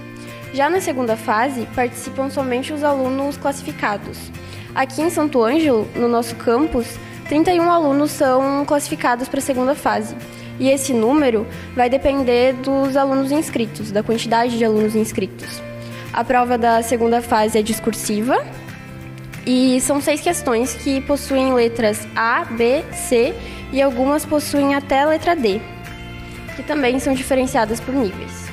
Já 0.54 0.70
na 0.70 0.82
segunda 0.82 1.16
fase, 1.16 1.66
participam 1.74 2.30
somente 2.30 2.74
os 2.74 2.84
alunos 2.84 3.38
classificados. 3.38 4.18
Aqui 4.76 5.02
em 5.02 5.10
Santo 5.10 5.42
Ângelo, 5.42 5.88
no 5.96 6.10
nosso 6.10 6.36
campus, 6.36 7.00
31 7.30 7.72
alunos 7.72 8.12
são 8.12 8.66
classificados 8.66 9.30
para 9.30 9.40
a 9.40 9.42
segunda 9.42 9.74
fase. 9.76 10.16
E 10.60 10.70
esse 10.70 10.94
número 10.94 11.48
vai 11.74 11.90
depender 11.90 12.54
dos 12.54 12.98
alunos 12.98 13.32
inscritos, 13.32 13.92
da 13.92 14.04
quantidade 14.04 14.58
de 14.58 14.66
alunos 14.66 14.94
inscritos. 14.94 15.62
A 16.12 16.24
prova 16.24 16.58
da 16.58 16.84
segunda 16.84 17.22
fase 17.22 17.58
é 17.58 17.62
discursiva 17.62 18.46
e 19.48 19.80
são 19.80 20.02
seis 20.02 20.20
questões 20.20 20.76
que 20.76 21.00
possuem 21.02 21.54
letras 21.54 22.06
A, 22.14 22.44
B, 22.44 22.84
C 22.92 23.34
e 23.72 23.82
algumas 23.82 24.26
possuem 24.26 24.76
até 24.76 25.04
a 25.04 25.08
letra 25.08 25.34
D, 25.34 25.62
que 26.58 26.64
também 26.64 27.00
são 27.00 27.14
diferenciadas 27.14 27.80
por 27.80 27.96
níveis. 27.96 28.51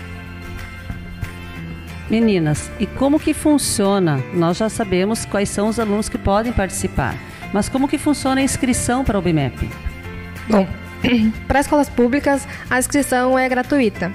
Meninas, 2.10 2.70
e 2.80 2.86
como 2.86 3.20
que 3.20 3.34
funciona? 3.34 4.22
Nós 4.32 4.56
já 4.56 4.68
sabemos 4.70 5.26
quais 5.26 5.50
são 5.50 5.68
os 5.68 5.78
alunos 5.78 6.08
que 6.08 6.16
podem 6.16 6.52
participar, 6.52 7.14
mas 7.52 7.68
como 7.68 7.86
que 7.86 7.98
funciona 7.98 8.40
a 8.40 8.44
inscrição 8.44 9.04
para 9.04 9.18
o 9.18 9.22
BIMEP? 9.22 9.68
Bom, 10.48 10.66
para 11.46 11.60
escolas 11.60 11.88
públicas, 11.88 12.48
a 12.70 12.78
inscrição 12.78 13.38
é 13.38 13.46
gratuita. 13.48 14.10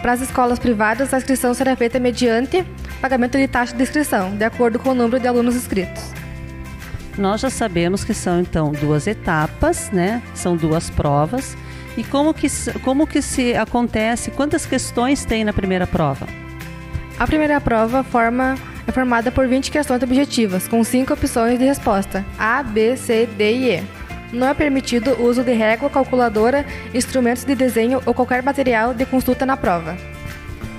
Para 0.00 0.12
as 0.12 0.22
escolas 0.22 0.58
privadas, 0.58 1.12
a 1.12 1.18
inscrição 1.18 1.52
será 1.52 1.76
feita 1.76 1.98
mediante 1.98 2.64
pagamento 3.00 3.36
de 3.36 3.46
taxa 3.46 3.76
de 3.76 3.82
inscrição, 3.82 4.34
de 4.34 4.44
acordo 4.44 4.78
com 4.78 4.90
o 4.90 4.94
número 4.94 5.20
de 5.20 5.28
alunos 5.28 5.54
inscritos. 5.54 6.12
Nós 7.18 7.42
já 7.42 7.50
sabemos 7.50 8.04
que 8.04 8.14
são 8.14 8.40
então 8.40 8.72
duas 8.72 9.06
etapas, 9.06 9.90
né? 9.90 10.22
São 10.34 10.56
duas 10.56 10.90
provas. 10.90 11.56
E 11.96 12.02
como 12.02 12.34
que, 12.34 12.48
como 12.82 13.06
que 13.06 13.22
se 13.22 13.54
acontece? 13.54 14.30
Quantas 14.30 14.66
questões 14.66 15.24
tem 15.24 15.44
na 15.44 15.52
primeira 15.52 15.86
prova? 15.86 16.26
A 17.18 17.26
primeira 17.26 17.60
prova 17.60 18.02
forma, 18.02 18.56
é 18.86 18.92
formada 18.92 19.30
por 19.30 19.46
20 19.46 19.70
questões 19.70 20.02
objetivas, 20.02 20.66
com 20.66 20.82
5 20.82 21.12
opções 21.12 21.58
de 21.58 21.64
resposta: 21.64 22.24
A, 22.38 22.62
B, 22.62 22.96
C, 22.96 23.26
D 23.26 23.52
e 23.52 23.70
E. 23.70 23.82
Não 24.32 24.48
é 24.48 24.54
permitido 24.54 25.12
o 25.12 25.26
uso 25.26 25.44
de 25.44 25.52
régua, 25.52 25.88
calculadora, 25.88 26.66
instrumentos 26.92 27.44
de 27.44 27.54
desenho 27.54 28.02
ou 28.04 28.12
qualquer 28.12 28.42
material 28.42 28.92
de 28.92 29.06
consulta 29.06 29.46
na 29.46 29.56
prova. 29.56 29.96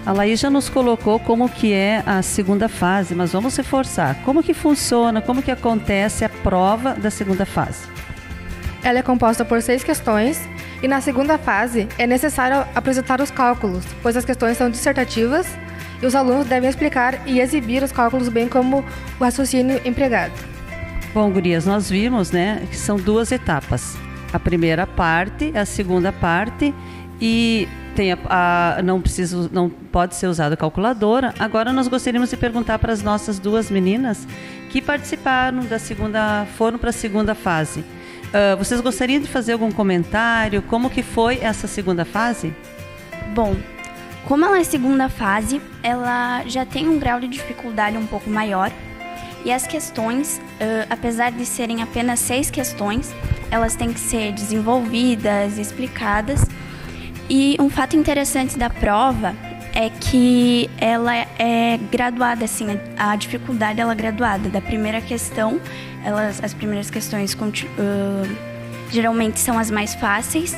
A 0.06 0.12
Laís 0.12 0.40
já 0.40 0.50
nos 0.50 0.68
colocou 0.68 1.18
como 1.20 1.50
que 1.50 1.74
é 1.74 2.04
a 2.06 2.22
segunda 2.22 2.68
fase, 2.68 3.16
mas 3.16 3.32
vamos 3.32 3.56
reforçar. 3.56 4.22
Como 4.24 4.44
que 4.44 4.54
funciona, 4.54 5.22
como 5.22 5.42
que 5.42 5.50
acontece 5.50 6.26
a 6.26 6.30
prova 6.30 6.94
da 6.94 7.10
segunda 7.10 7.46
fase? 7.46 7.88
Ela 8.84 9.00
é 9.00 9.02
composta 9.02 9.44
por 9.46 9.62
seis 9.64 9.84
questões 9.84 10.48
e 10.84 10.88
na 10.88 11.02
segunda 11.02 11.40
fase 11.40 11.88
é 11.98 12.06
necessário 12.06 12.68
apresentar 12.76 13.20
os 13.20 13.32
cálculos, 13.32 13.84
pois 14.04 14.16
as 14.16 14.26
questões 14.26 14.58
são 14.58 14.70
dissertativas 14.70 15.48
e 16.02 16.06
os 16.06 16.16
alunos 16.16 16.48
devem 16.48 16.70
explicar 16.70 17.22
e 17.26 17.40
exibir 17.40 17.84
os 17.84 17.92
cálculos 17.92 18.30
bem 18.30 18.48
como 18.48 18.84
o 19.20 19.24
raciocínio 19.24 19.80
empregado. 19.86 20.34
Bom, 21.14 21.32
gurias, 21.32 21.66
nós 21.66 21.90
vimos, 21.90 22.32
né, 22.32 22.64
que 22.70 22.76
são 22.76 22.98
duas 22.98 23.32
etapas. 23.32 23.98
A 24.34 24.40
primeira 24.40 24.86
parte, 24.86 25.54
a 25.56 25.66
segunda 25.66 26.12
parte 26.12 26.74
e 27.22 27.68
tem 27.96 28.12
a, 28.12 28.18
a, 28.28 28.82
não 28.84 29.00
precisa, 29.02 29.50
não 29.52 29.70
pode 29.70 30.16
ser 30.16 30.28
usada 30.28 30.58
calculadora. 30.58 31.34
Agora 31.40 31.72
nós 31.72 31.88
gostaríamos 31.88 32.30
de 32.30 32.38
perguntar 32.38 32.78
para 32.80 32.92
as 32.92 33.02
nossas 33.02 33.40
duas 33.40 33.72
meninas 33.72 34.28
que 34.70 34.82
participaram 34.82 35.64
da 35.66 35.80
segunda, 35.80 36.46
foram 36.58 36.78
para 36.78 36.90
a 36.90 36.94
segunda 36.94 37.34
fase. 37.34 37.80
Uh, 37.80 38.58
vocês 38.58 38.82
gostariam 38.82 39.22
de 39.22 39.28
fazer 39.30 39.54
algum 39.54 39.72
comentário? 39.72 40.62
Como 40.64 40.90
que 40.90 41.02
foi 41.02 41.40
essa 41.42 41.68
segunda 41.68 42.04
fase? 42.04 42.54
Bom, 43.34 43.56
como 44.28 44.44
ela 44.44 44.60
é 44.60 44.64
segunda 44.64 45.08
fase, 45.08 45.62
ela 45.84 46.44
já 46.48 46.66
tem 46.66 46.88
um 46.88 46.98
grau 46.98 47.20
de 47.20 47.28
dificuldade 47.28 47.98
um 47.98 48.06
pouco 48.06 48.30
maior. 48.30 48.72
E 49.44 49.52
as 49.52 49.68
questões, 49.68 50.42
uh, 50.60 50.88
apesar 50.90 51.32
de 51.32 51.46
serem 51.46 51.84
apenas 51.84 52.20
seis 52.20 52.50
questões, 52.50 53.14
elas 53.52 53.76
têm 53.76 53.94
que 53.94 54.00
ser 54.00 54.32
desenvolvidas, 54.32 55.60
explicadas. 55.60 56.44
E 57.30 57.56
um 57.60 57.70
fato 57.70 57.96
interessante 57.96 58.58
da 58.58 58.70
prova 58.70 59.36
é 59.76 59.90
que 59.90 60.70
ela 60.80 61.14
é 61.16 61.78
graduada, 61.92 62.46
assim, 62.46 62.66
a 62.98 63.16
dificuldade 63.16 63.80
ela 63.80 63.92
é 63.92 63.96
graduada. 63.96 64.50
Da 64.50 64.62
primeira 64.62 65.02
questão, 65.02 65.62
elas, 66.04 66.44
as 66.44 66.54
primeiras 66.54 66.90
questões 66.90 67.34
uh, 67.34 68.36
geralmente 68.90 69.40
são 69.40 69.60
as 69.60 69.70
mais 69.70 69.94
fáceis 69.94 70.56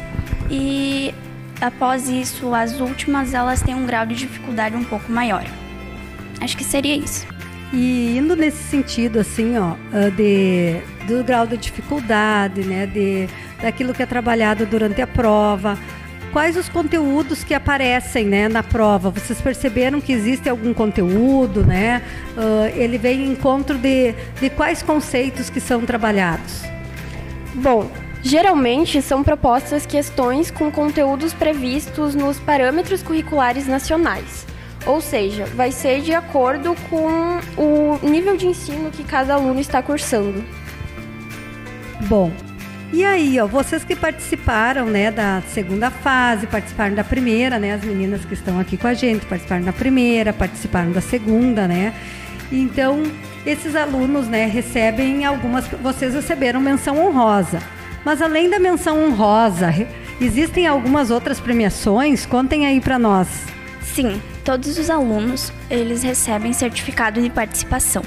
e 0.49 1.13
após 1.61 2.07
isso, 2.07 2.53
as 2.53 2.79
últimas 2.79 3.33
elas 3.33 3.61
têm 3.61 3.75
um 3.75 3.85
grau 3.85 4.05
de 4.05 4.15
dificuldade 4.15 4.75
um 4.75 4.83
pouco 4.83 5.11
maior. 5.11 5.45
Acho 6.39 6.55
que 6.55 6.63
seria 6.63 6.95
isso. 6.95 7.25
E 7.73 8.17
indo 8.17 8.35
nesse 8.35 8.63
sentido, 8.63 9.19
assim, 9.19 9.57
ó, 9.57 9.75
ah, 9.91 10.09
de, 10.09 10.79
do 11.05 11.23
grau 11.23 11.45
de 11.45 11.57
dificuldade, 11.57 12.61
né, 12.61 12.85
de, 12.85 13.27
daquilo 13.61 13.93
que 13.93 14.01
é 14.01 14.05
trabalhado 14.05 14.65
durante 14.65 15.01
a 15.01 15.07
prova, 15.07 15.77
quais 16.31 16.55
os 16.55 16.69
conteúdos 16.69 17.43
que 17.43 17.53
aparecem, 17.53 18.25
né, 18.25 18.47
na 18.47 18.63
prova? 18.63 19.09
Vocês 19.09 19.41
perceberam 19.41 19.99
que 19.99 20.13
existe 20.13 20.47
algum 20.47 20.73
conteúdo, 20.73 21.65
né? 21.65 22.01
Uh, 22.37 22.79
ele 22.79 22.97
vem 22.97 23.25
em 23.25 23.31
encontro 23.31 23.77
de, 23.77 24.13
de 24.39 24.49
quais 24.49 24.81
conceitos 24.81 25.49
que 25.49 25.59
são 25.59 25.81
trabalhados? 25.81 26.63
Bom, 27.55 27.89
Geralmente 28.21 29.01
são 29.01 29.23
propostas 29.23 29.85
questões 29.85 30.51
com 30.51 30.71
conteúdos 30.71 31.33
previstos 31.33 32.15
nos 32.15 32.39
parâmetros 32.39 33.01
curriculares 33.03 33.67
nacionais. 33.67 34.45
Ou 34.85 35.01
seja, 35.01 35.45
vai 35.55 35.71
ser 35.71 36.01
de 36.01 36.13
acordo 36.13 36.75
com 36.89 37.39
o 37.57 37.99
nível 38.03 38.37
de 38.37 38.47
ensino 38.47 38.89
que 38.89 39.03
cada 39.03 39.33
aluno 39.33 39.59
está 39.59 39.81
cursando. 39.81 40.43
Bom, 42.07 42.31
e 42.93 43.03
aí, 43.03 43.37
ó, 43.39 43.45
vocês 43.45 43.83
que 43.83 43.95
participaram, 43.95 44.85
né, 44.85 45.11
da 45.11 45.41
segunda 45.49 45.91
fase, 45.91 46.47
participaram 46.47 46.95
da 46.95 47.03
primeira, 47.03 47.59
né, 47.59 47.73
as 47.73 47.83
meninas 47.83 48.23
que 48.23 48.33
estão 48.33 48.59
aqui 48.59 48.77
com 48.77 48.87
a 48.87 48.93
gente 48.93 49.25
participaram 49.25 49.65
da 49.65 49.73
primeira, 49.73 50.31
participaram 50.31 50.91
da 50.91 51.01
segunda, 51.01 51.67
né? 51.67 51.93
Então, 52.49 53.03
esses 53.45 53.75
alunos, 53.75 54.27
né, 54.27 54.45
recebem 54.45 55.25
algumas, 55.25 55.67
vocês 55.67 56.13
receberam 56.13 56.61
menção 56.61 56.97
honrosa. 57.05 57.59
Mas 58.07 58.21
além 58.21 58.49
da 58.49 58.57
menção 58.57 59.03
honrosa, 59.03 59.67
existem 60.21 60.65
algumas 60.65 61.11
outras 61.11 61.41
premiações? 61.41 62.25
Contem 62.25 62.65
aí 62.65 62.79
para 62.79 62.97
nós. 62.97 63.27
Sim, 63.81 64.21
todos 64.45 64.77
os 64.77 64.89
alunos, 64.89 65.51
eles 65.69 66.03
recebem 66.03 66.53
certificado 66.53 67.21
de 67.21 67.29
participação. 67.29 68.01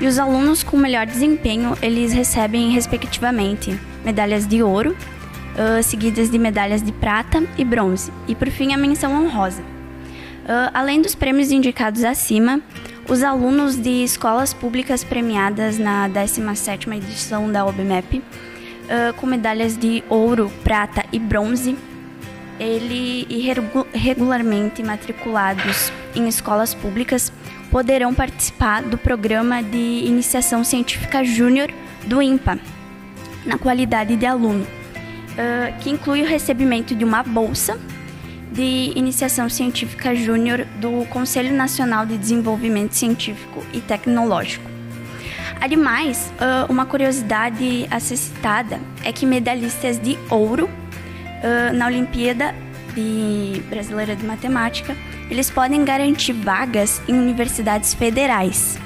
E 0.00 0.06
os 0.06 0.20
alunos 0.20 0.62
com 0.62 0.76
melhor 0.76 1.04
desempenho, 1.04 1.76
eles 1.82 2.12
recebem 2.12 2.70
respectivamente 2.70 3.76
medalhas 4.04 4.46
de 4.46 4.62
ouro, 4.62 4.92
uh, 4.92 5.82
seguidas 5.82 6.30
de 6.30 6.38
medalhas 6.38 6.80
de 6.80 6.92
prata 6.92 7.42
e 7.58 7.64
bronze, 7.64 8.12
e 8.28 8.36
por 8.36 8.48
fim 8.48 8.72
a 8.72 8.78
menção 8.78 9.20
honrosa. 9.20 9.62
Uh, 9.62 10.70
além 10.72 11.02
dos 11.02 11.16
prêmios 11.16 11.50
indicados 11.50 12.04
acima, 12.04 12.60
os 13.08 13.24
alunos 13.24 13.74
de 13.74 14.04
escolas 14.04 14.54
públicas 14.54 15.02
premiadas 15.02 15.76
na 15.76 16.08
17ª 16.08 16.98
edição 16.98 17.50
da 17.50 17.66
OBMEP 17.66 18.22
uh, 18.88 19.14
com 19.14 19.26
medalhas 19.26 19.76
de 19.76 20.02
ouro, 20.08 20.50
prata 20.64 21.04
e 21.12 21.18
bronze. 21.18 21.76
Ele 22.58 23.24
e 23.28 23.52
regularmente 23.94 24.82
matriculados 24.82 25.92
em 26.16 26.26
escolas 26.26 26.74
públicas 26.74 27.32
poderão 27.70 28.12
participar 28.12 28.82
do 28.82 28.98
programa 28.98 29.62
de 29.62 29.76
iniciação 29.76 30.64
científica 30.64 31.22
júnior 31.22 31.70
do 32.06 32.20
INPA, 32.20 32.58
na 33.46 33.58
qualidade 33.58 34.16
de 34.16 34.26
aluno, 34.26 34.64
uh, 34.64 35.78
que 35.80 35.90
inclui 35.90 36.22
o 36.22 36.26
recebimento 36.26 36.94
de 36.96 37.04
uma 37.04 37.22
bolsa 37.22 37.78
de 38.50 38.92
iniciação 38.96 39.48
científica 39.48 40.14
júnior 40.14 40.64
do 40.80 41.06
Conselho 41.10 41.54
Nacional 41.54 42.06
de 42.06 42.16
Desenvolvimento 42.16 42.92
Científico 42.92 43.64
e 43.72 43.80
Tecnológico. 43.80 44.77
Ademais, 45.60 46.32
uma 46.68 46.86
curiosidade 46.86 47.86
a 47.90 47.98
ser 47.98 48.16
citada 48.16 48.80
é 49.04 49.12
que 49.12 49.26
medalhistas 49.26 49.98
de 49.98 50.16
ouro 50.30 50.70
na 51.74 51.86
Olimpíada 51.86 52.54
de 52.94 53.60
Brasileira 53.68 54.16
de 54.16 54.24
Matemática, 54.24 54.96
eles 55.30 55.50
podem 55.50 55.84
garantir 55.84 56.32
vagas 56.32 57.02
em 57.08 57.12
universidades 57.12 57.92
federais. 57.94 58.78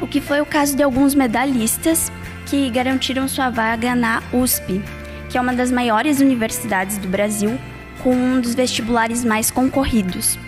O 0.00 0.06
que 0.06 0.20
foi 0.20 0.40
o 0.40 0.46
caso 0.46 0.76
de 0.76 0.82
alguns 0.82 1.14
medalhistas 1.14 2.12
que 2.46 2.70
garantiram 2.70 3.26
sua 3.26 3.50
vaga 3.50 3.94
na 3.94 4.22
USP, 4.32 4.80
que 5.28 5.36
é 5.36 5.40
uma 5.40 5.54
das 5.54 5.70
maiores 5.70 6.20
universidades 6.20 6.98
do 6.98 7.08
Brasil, 7.08 7.58
com 8.02 8.14
um 8.14 8.40
dos 8.40 8.54
vestibulares 8.54 9.24
mais 9.24 9.50
concorridos 9.50 10.38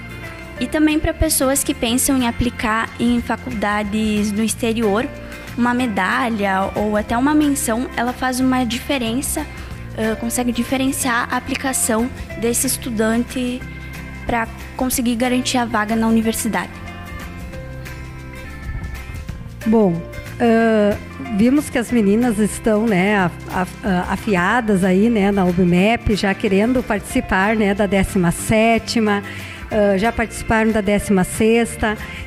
e 0.60 0.66
também 0.66 0.98
para 0.98 1.14
pessoas 1.14 1.62
que 1.62 1.72
pensam 1.72 2.16
em 2.18 2.26
aplicar 2.26 2.88
em 2.98 3.20
faculdades 3.20 4.32
no 4.32 4.42
exterior 4.42 5.08
uma 5.56 5.74
medalha 5.74 6.70
ou 6.76 6.96
até 6.96 7.18
uma 7.18 7.34
menção, 7.34 7.88
ela 7.96 8.12
faz 8.12 8.38
uma 8.38 8.64
diferença, 8.64 9.44
consegue 10.20 10.52
diferenciar 10.52 11.28
a 11.32 11.36
aplicação 11.36 12.08
desse 12.40 12.68
estudante 12.68 13.60
para 14.24 14.46
conseguir 14.76 15.16
garantir 15.16 15.58
a 15.58 15.64
vaga 15.64 15.96
na 15.96 16.06
universidade. 16.06 16.70
Bom, 19.66 19.92
uh, 19.92 21.36
vimos 21.36 21.68
que 21.68 21.76
as 21.76 21.90
meninas 21.90 22.38
estão 22.38 22.86
né, 22.86 23.30
afiadas 24.08 24.84
aí 24.84 25.10
né, 25.10 25.32
na 25.32 25.44
UBMEP, 25.44 26.14
já 26.14 26.32
querendo 26.34 26.82
participar 26.82 27.56
né, 27.56 27.74
da 27.74 27.88
17ª 27.88 29.22
uh, 29.70 29.98
já 29.98 30.12
participaram 30.12 30.70
da 30.70 30.80
16 30.80 31.78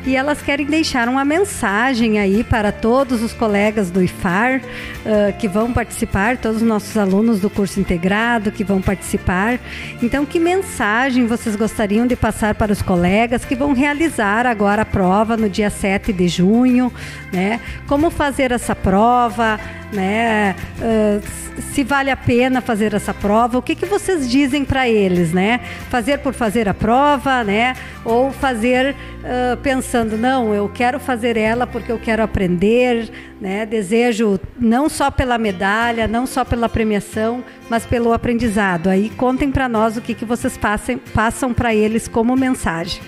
e 0.05 0.15
elas 0.15 0.41
querem 0.41 0.65
deixar 0.65 1.07
uma 1.07 1.23
mensagem 1.23 2.19
aí 2.19 2.43
para 2.43 2.71
todos 2.71 3.21
os 3.21 3.33
colegas 3.33 3.89
do 3.91 4.01
IFAR 4.03 4.61
uh, 4.61 5.37
que 5.37 5.47
vão 5.47 5.71
participar, 5.71 6.37
todos 6.37 6.61
os 6.61 6.67
nossos 6.67 6.97
alunos 6.97 7.39
do 7.39 7.49
curso 7.49 7.79
integrado 7.79 8.51
que 8.51 8.63
vão 8.63 8.81
participar. 8.81 9.59
Então, 10.01 10.25
que 10.25 10.39
mensagem 10.39 11.25
vocês 11.25 11.55
gostariam 11.55 12.07
de 12.07 12.15
passar 12.15 12.55
para 12.55 12.71
os 12.71 12.81
colegas 12.81 13.45
que 13.45 13.55
vão 13.55 13.73
realizar 13.73 14.45
agora 14.45 14.81
a 14.83 14.85
prova 14.85 15.37
no 15.37 15.49
dia 15.49 15.69
7 15.69 16.11
de 16.13 16.27
junho, 16.27 16.91
né? 17.31 17.59
Como 17.87 18.09
fazer 18.09 18.51
essa 18.51 18.75
prova, 18.75 19.59
né? 19.91 20.55
Uh, 20.79 21.41
se 21.73 21.83
vale 21.83 22.09
a 22.09 22.17
pena 22.17 22.61
fazer 22.61 22.93
essa 22.93 23.13
prova, 23.13 23.57
o 23.57 23.61
que, 23.61 23.75
que 23.75 23.85
vocês 23.85 24.29
dizem 24.29 24.63
para 24.65 24.87
eles, 24.87 25.31
né? 25.31 25.59
Fazer 25.89 26.19
por 26.19 26.33
fazer 26.33 26.67
a 26.67 26.73
prova, 26.73 27.30
né? 27.43 27.75
Ou 28.03 28.31
fazer 28.31 28.95
uh, 28.95 29.57
pensando, 29.57 30.17
não, 30.17 30.53
eu 30.53 30.69
quero 30.69 30.99
fazer 30.99 31.37
ela 31.37 31.65
porque 31.65 31.91
eu 31.91 31.99
quero 31.99 32.21
aprender, 32.21 33.09
né? 33.39 33.65
Desejo 33.65 34.39
não 34.59 34.89
só 34.89 35.09
pela 35.09 35.37
medalha, 35.37 36.07
não 36.07 36.25
só 36.25 36.43
pela 36.43 36.67
premiação, 36.67 37.43
mas 37.69 37.85
pelo 37.85 38.13
aprendizado. 38.13 38.87
Aí 38.87 39.09
contem 39.09 39.51
para 39.51 39.69
nós 39.69 39.97
o 39.97 40.01
que, 40.01 40.13
que 40.13 40.25
vocês 40.25 40.57
passem, 40.57 40.97
passam 40.97 41.53
para 41.53 41.73
eles 41.73 42.07
como 42.07 42.35
mensagem. 42.35 43.01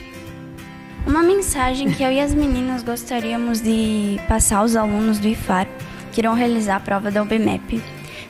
Uma 1.05 1.21
mensagem 1.21 1.91
que 1.91 2.01
eu 2.01 2.11
e 2.11 2.19
as 2.19 2.33
meninas 2.33 2.81
gostaríamos 2.81 3.61
de 3.61 4.17
passar 4.27 4.59
aos 4.59 4.75
alunos 4.75 5.19
do 5.19 5.27
IFAR 5.27 5.67
que 6.13 6.21
irão 6.21 6.33
realizar 6.33 6.77
a 6.77 6.79
prova 6.79 7.11
da 7.11 7.21
UBMEP 7.21 7.81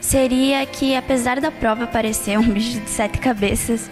seria 0.04 0.66
que, 0.66 0.96
apesar 0.96 1.40
da 1.40 1.50
prova 1.50 1.88
parecer 1.88 2.38
um 2.38 2.50
bicho 2.50 2.80
de 2.80 2.90
sete 2.90 3.20
cabeças, 3.20 3.90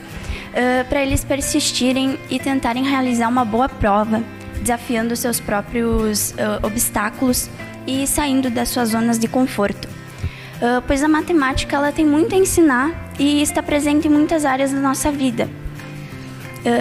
para 0.90 1.02
eles 1.02 1.24
persistirem 1.24 2.20
e 2.30 2.40
tentarem 2.40 2.84
realizar 2.84 3.28
uma 3.28 3.46
boa 3.46 3.70
prova, 3.70 4.22
desafiando 4.62 5.16
seus 5.16 5.40
próprios 5.40 6.32
uh, 6.32 6.66
obstáculos 6.66 7.50
e 7.88 8.06
saindo 8.06 8.50
das 8.50 8.70
suas 8.70 8.90
zonas 8.90 9.18
de 9.18 9.28
conforto. 9.28 9.88
Uh, 9.88 10.82
pois 10.86 11.02
a 11.04 11.08
matemática 11.08 11.76
ela 11.76 11.92
tem 11.92 12.06
muito 12.06 12.36
a 12.36 12.38
ensinar 12.38 12.92
e 13.18 13.42
está 13.42 13.64
presente 13.64 14.08
em 14.08 14.12
muitas 14.12 14.46
áreas 14.46 14.72
da 14.72 14.80
nossa 14.80 15.12
vida. 15.12 15.50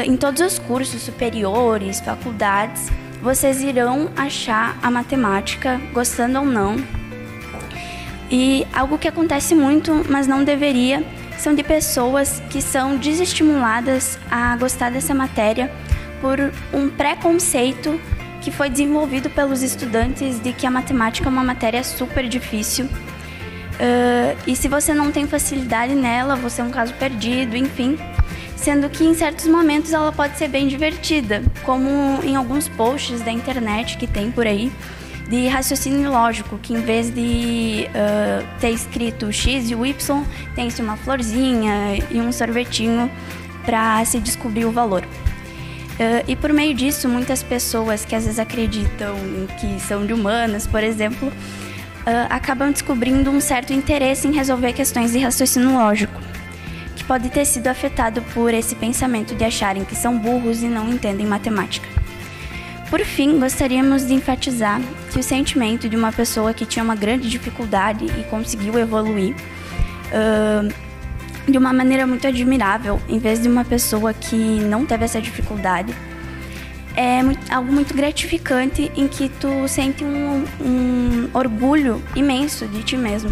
em 0.05 0.15
todos 0.15 0.43
os 0.43 0.59
cursos 0.59 1.01
superiores, 1.01 2.01
faculdades, 2.01 2.91
vocês 3.23 3.63
irão 3.63 4.11
achar 4.15 4.79
a 4.83 4.91
matemática, 4.91 5.81
gostando 5.95 6.39
ou 6.39 6.45
não, 6.45 6.77
e 8.31 8.67
algo 8.73 8.97
que 8.97 9.09
acontece 9.09 9.55
muito, 9.55 10.05
mas 10.09 10.27
não 10.27 10.45
deveria, 10.45 11.05
são 11.41 11.55
de 11.55 11.63
pessoas 11.63 12.43
que 12.51 12.61
são 12.61 12.97
desestimuladas 12.97 14.19
a 14.31 14.57
gostar 14.57 14.91
dessa 14.91 15.15
matéria 15.15 15.73
por 16.21 16.39
um 16.73 16.89
preconceito 16.89 17.99
que 18.41 18.51
foi 18.51 18.69
desenvolvido 18.69 19.31
pelos 19.31 19.63
estudantes 19.63 20.41
de 20.41 20.53
que 20.53 20.67
a 20.67 20.71
matemática 20.71 21.29
é 21.29 21.33
uma 21.33 21.45
matéria 21.45 21.83
super 21.83 22.29
difícil. 22.29 22.87
Uh, 22.87 24.37
e 24.47 24.55
se 24.55 24.69
você 24.69 24.93
não 24.93 25.11
tem 25.11 25.27
facilidade 25.27 25.95
nela, 25.95 26.37
você 26.37 26.61
é 26.61 26.65
um 26.65 26.71
caso 26.71 26.93
perdido, 26.95 27.57
enfim. 27.57 27.99
Sendo 28.55 28.91
que 28.91 29.05
em 29.05 29.15
certos 29.15 29.47
momentos 29.47 29.93
ela 29.95 30.13
pode 30.13 30.37
ser 30.37 30.49
bem 30.49 30.69
divertida, 30.69 31.43
como 31.65 32.23
em 32.23 32.37
alguns 32.37 32.69
posts 32.69 33.23
da 33.23 33.33
internet 33.33 33.97
que 33.97 34.07
tem 34.07 34.31
por 34.31 34.47
aí, 34.47 34.71
de 35.31 35.47
raciocínio 35.47 36.11
lógico, 36.11 36.59
que 36.59 36.75
em 36.75 36.81
vez 36.81 37.09
de 37.09 37.87
uh, 37.91 38.45
ter 38.59 38.71
escrito 38.71 39.33
X 39.33 39.71
e 39.71 39.77
o 39.77 39.87
Y, 39.87 40.25
tem-se 40.57 40.83
uma 40.83 40.97
florzinha 40.97 41.97
e 42.11 42.21
um 42.21 42.33
sorvetinho 42.33 43.09
para 43.65 44.05
se 44.05 44.19
descobrir 44.19 44.65
o 44.65 44.73
valor. 44.73 45.05
Uh, 45.05 46.25
e 46.27 46.35
por 46.35 46.53
meio 46.53 46.75
disso, 46.75 47.09
muitas 47.09 47.45
pessoas 47.45 48.05
que 48.05 48.17
às 48.17 48.25
vezes 48.25 48.41
acreditam 48.41 49.15
que 49.61 49.81
são 49.81 50.05
de 50.05 50.13
humanas, 50.13 50.67
por 50.67 50.83
exemplo, 50.83 51.29
uh, 51.29 52.27
acabam 52.29 52.73
descobrindo 52.73 53.31
um 53.31 53.41
certo 53.41 53.73
interesse 53.73 54.27
em 54.27 54.33
resolver 54.33 54.73
questões 54.73 55.13
de 55.13 55.21
raciocínio 55.21 55.75
lógico, 55.75 56.21
que 56.97 57.05
pode 57.05 57.29
ter 57.29 57.45
sido 57.45 57.69
afetado 57.69 58.21
por 58.35 58.53
esse 58.53 58.75
pensamento 58.75 59.37
de 59.37 59.45
acharem 59.45 59.85
que 59.85 59.95
são 59.95 60.19
burros 60.19 60.61
e 60.61 60.67
não 60.67 60.91
entendem 60.91 61.25
matemática. 61.25 62.00
Por 62.91 63.05
fim, 63.05 63.39
gostaríamos 63.39 64.05
de 64.05 64.15
enfatizar 64.15 64.81
que 65.13 65.21
o 65.21 65.23
sentimento 65.23 65.89
de 65.89 65.97
uma 65.97 66.11
pessoa 66.11 66.53
que 66.53 66.67
tinha 66.67 66.85
uma 66.85 66.97
grande 66.97 67.31
dificuldade 67.31 68.05
e 68.05 68.25
conseguiu 68.25 68.77
evoluir 68.77 69.33
uh, 70.11 70.91
de 71.49 71.57
uma 71.57 71.73
maneira 71.73 72.05
muito 72.05 72.27
admirável, 72.27 73.01
em 73.09 73.21
vez 73.21 73.41
de 73.41 73.49
uma 73.49 73.65
pessoa 73.65 74.13
que 74.13 74.35
não 74.35 74.85
teve 74.85 75.05
essa 75.05 75.21
dificuldade, 75.21 75.95
é 76.97 77.21
algo 77.55 77.73
muito 77.73 77.95
gratificante 77.95 78.91
em 78.97 79.07
que 79.07 79.29
tu 79.29 79.69
sente 79.69 80.03
um, 80.03 80.45
um 80.61 81.31
orgulho 81.33 82.03
imenso 82.17 82.67
de 82.67 82.83
ti 82.83 82.97
mesmo. 82.97 83.31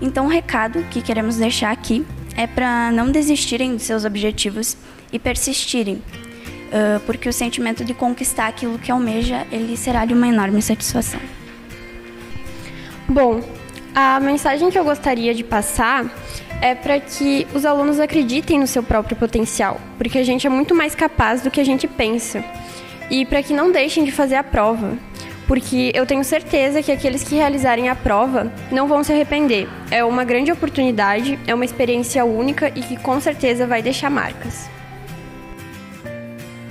Então, 0.00 0.24
o 0.24 0.28
recado 0.28 0.82
que 0.90 1.02
queremos 1.02 1.36
deixar 1.36 1.72
aqui 1.72 2.06
é 2.34 2.46
para 2.46 2.90
não 2.90 3.10
desistirem 3.10 3.74
dos 3.74 3.82
seus 3.82 4.06
objetivos 4.06 4.78
e 5.12 5.18
persistirem, 5.18 6.02
uh, 6.68 7.00
porque 7.00 7.28
o 7.28 7.32
sentimento 7.32 7.84
de 7.84 7.94
conquistar 7.94 8.46
aquilo 8.46 8.78
que 8.78 8.90
almeja, 8.90 9.46
ele 9.50 9.76
será 9.76 10.04
de 10.04 10.14
uma 10.14 10.28
enorme 10.28 10.62
satisfação. 10.62 11.20
Bom, 13.08 13.42
a 13.94 14.20
mensagem 14.20 14.70
que 14.70 14.78
eu 14.78 14.84
gostaria 14.84 15.34
de 15.34 15.42
passar 15.42 16.04
é 16.60 16.74
para 16.74 17.00
que 17.00 17.46
os 17.54 17.64
alunos 17.64 17.98
acreditem 18.00 18.58
no 18.58 18.66
seu 18.66 18.82
próprio 18.82 19.16
potencial, 19.16 19.80
porque 19.96 20.18
a 20.18 20.24
gente 20.24 20.46
é 20.46 20.50
muito 20.50 20.74
mais 20.74 20.94
capaz 20.94 21.40
do 21.40 21.50
que 21.50 21.60
a 21.60 21.64
gente 21.64 21.86
pensa. 21.86 22.44
E 23.10 23.24
para 23.24 23.42
que 23.42 23.54
não 23.54 23.72
deixem 23.72 24.04
de 24.04 24.12
fazer 24.12 24.34
a 24.34 24.44
prova, 24.44 24.98
porque 25.46 25.90
eu 25.94 26.04
tenho 26.04 26.22
certeza 26.22 26.82
que 26.82 26.92
aqueles 26.92 27.24
que 27.24 27.34
realizarem 27.34 27.88
a 27.88 27.94
prova 27.94 28.52
não 28.70 28.86
vão 28.86 29.02
se 29.02 29.12
arrepender. 29.12 29.66
É 29.90 30.04
uma 30.04 30.22
grande 30.22 30.52
oportunidade, 30.52 31.38
é 31.46 31.54
uma 31.54 31.64
experiência 31.64 32.24
única 32.24 32.68
e 32.68 32.82
que 32.82 32.96
com 32.98 33.18
certeza 33.18 33.66
vai 33.66 33.80
deixar 33.80 34.10
marcas. 34.10 34.68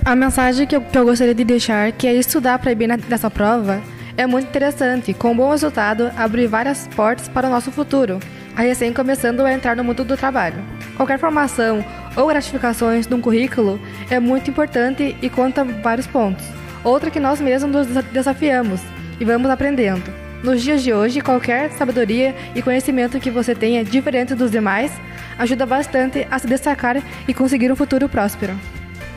A 0.08 0.16
mensagem 0.16 0.66
que 0.66 0.74
eu, 0.74 0.80
que 0.80 0.98
eu 0.98 1.04
gostaria 1.04 1.36
de 1.36 1.44
deixar, 1.44 1.92
que 1.92 2.08
é 2.08 2.14
estudar 2.14 2.58
para 2.60 2.72
ir 2.72 2.76
bem 2.76 2.88
nessa 2.88 3.30
prova, 3.30 3.82
é 4.16 4.26
muito 4.26 4.48
interessante. 4.48 5.14
Com 5.14 5.34
um 5.34 5.36
bom 5.36 5.52
resultado, 5.52 6.10
abre 6.16 6.48
várias 6.48 6.88
portas 6.96 7.28
para 7.28 7.46
o 7.46 7.52
nosso 7.52 7.74
futuro, 7.74 8.18
a 8.56 8.62
recém 8.62 8.94
começando 8.94 9.42
a 9.42 9.52
entrar 9.52 9.76
no 9.76 9.84
mundo 9.84 10.06
do 10.06 10.16
trabalho. 10.16 10.64
Qualquer 10.96 11.20
formação 11.20 11.84
ou 12.16 12.26
gratificações 12.26 13.06
num 13.06 13.20
currículo 13.20 13.82
é 14.10 14.18
muito 14.18 14.50
importante 14.50 15.14
e 15.22 15.30
conta 15.30 15.66
vários 15.66 16.08
pontos. 16.08 16.46
Outra 16.86 17.12
que 17.12 17.20
nós 17.20 17.42
mesmos 17.42 17.86
nos 17.86 18.04
desafiamos 18.06 18.80
e 19.20 19.26
vamos 19.26 19.52
aprendendo. 19.52 20.10
Nos 20.42 20.62
dias 20.62 20.84
de 20.84 20.94
hoje, 20.94 21.20
qualquer 21.20 21.70
sabedoria 21.74 22.34
e 22.56 22.62
conhecimento 22.62 23.20
que 23.20 23.30
você 23.30 23.54
tenha 23.54 23.84
diferente 23.84 24.34
dos 24.36 24.52
demais 24.52 24.90
ajuda 25.38 25.66
bastante 25.66 26.26
a 26.32 26.40
se 26.40 26.48
destacar 26.48 27.04
e 27.28 27.34
conseguir 27.34 27.70
um 27.70 27.76
futuro 27.76 28.08
próspero. 28.08 28.54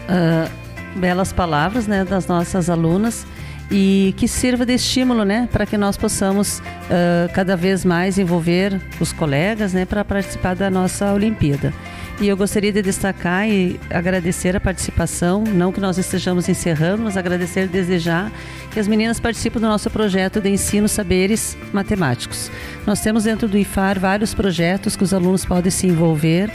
Uh, 0.09 0.70
belas 0.97 1.33
palavras 1.33 1.87
né, 1.87 2.05
das 2.05 2.27
nossas 2.27 2.69
alunas 2.69 3.27
e 3.71 4.15
que 4.17 4.27
sirva 4.27 4.67
de 4.67 4.75
estímulo 4.75 5.25
né, 5.25 5.49
para 5.51 5.65
que 5.65 5.77
nós 5.77 5.97
possamos 5.97 6.59
uh, 6.59 7.33
cada 7.33 7.57
vez 7.57 7.85
mais 7.85 8.19
envolver 8.19 8.81
os 9.01 9.13
colegas 9.13 9.73
né, 9.73 9.85
para 9.85 10.05
participar 10.05 10.57
da 10.57 10.69
nossa 10.69 11.13
Olimpíada. 11.13 11.73
E 12.21 12.29
eu 12.29 12.37
gostaria 12.37 12.71
de 12.71 12.83
destacar 12.83 13.49
e 13.49 13.81
agradecer 13.89 14.55
a 14.55 14.61
participação, 14.61 15.43
não 15.43 15.73
que 15.73 15.81
nós 15.81 15.97
estejamos 15.97 16.51
encerrando, 16.51 17.03
mas 17.03 17.17
agradecer 17.17 17.65
e 17.65 17.67
desejar 17.67 18.31
que 18.71 18.79
as 18.79 18.87
meninas 18.87 19.19
participem 19.19 19.59
do 19.59 19.67
nosso 19.67 19.89
projeto 19.89 20.39
de 20.39 20.51
ensino 20.51 20.87
saberes 20.87 21.57
matemáticos. 21.73 22.51
Nós 22.87 23.01
temos 23.01 23.25
dentro 23.25 23.49
do 23.49 23.57
IFAR 23.57 23.99
vários 23.99 24.35
projetos 24.35 24.97
que 24.97 25.03
os 25.03 25.15
alunos 25.15 25.47
podem 25.47 25.71
se 25.71 25.87
envolver 25.87 26.53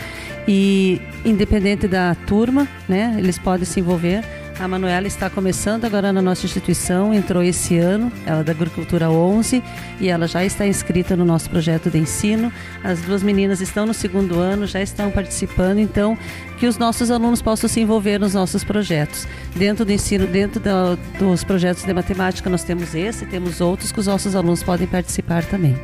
e 0.47 1.01
independente 1.25 1.87
da 1.87 2.13
turma, 2.27 2.67
né, 2.87 3.15
eles 3.17 3.39
podem 3.39 3.65
se 3.65 3.79
envolver. 3.79 4.23
A 4.57 4.69
Manuela 4.69 5.05
está 5.05 5.29
começando 5.29 5.83
agora 5.83 6.13
na 6.13 6.21
nossa 6.21 6.45
instituição, 6.45 7.13
entrou 7.13 7.43
esse 7.43 7.77
ano, 7.77 8.09
ela 8.25 8.39
é 8.39 8.43
da 8.43 8.53
Agricultura 8.53 9.09
11 9.09 9.61
e 9.99 10.07
ela 10.07 10.27
já 10.27 10.45
está 10.45 10.65
inscrita 10.65 11.13
no 11.13 11.25
nosso 11.25 11.49
projeto 11.49 11.89
de 11.89 11.97
ensino. 11.97 12.51
As 12.81 13.01
duas 13.01 13.21
meninas 13.21 13.59
estão 13.59 13.85
no 13.85 13.93
segundo 13.93 14.39
ano, 14.39 14.65
já 14.65 14.81
estão 14.81 15.11
participando, 15.11 15.79
então 15.79 16.17
que 16.57 16.67
os 16.67 16.77
nossos 16.77 17.11
alunos 17.11 17.41
possam 17.41 17.69
se 17.69 17.81
envolver 17.81 18.17
nos 18.17 18.33
nossos 18.33 18.63
projetos. 18.63 19.27
Dentro 19.53 19.83
do 19.83 19.91
ensino, 19.91 20.25
dentro 20.25 20.61
do, 20.61 20.95
dos 21.19 21.43
projetos 21.43 21.83
de 21.83 21.93
matemática, 21.93 22.49
nós 22.49 22.63
temos 22.63 22.95
esse, 22.95 23.25
temos 23.25 23.59
outros 23.59 23.91
que 23.91 23.99
os 23.99 24.07
nossos 24.07 24.37
alunos 24.37 24.63
podem 24.63 24.87
participar 24.87 25.43
também. 25.43 25.75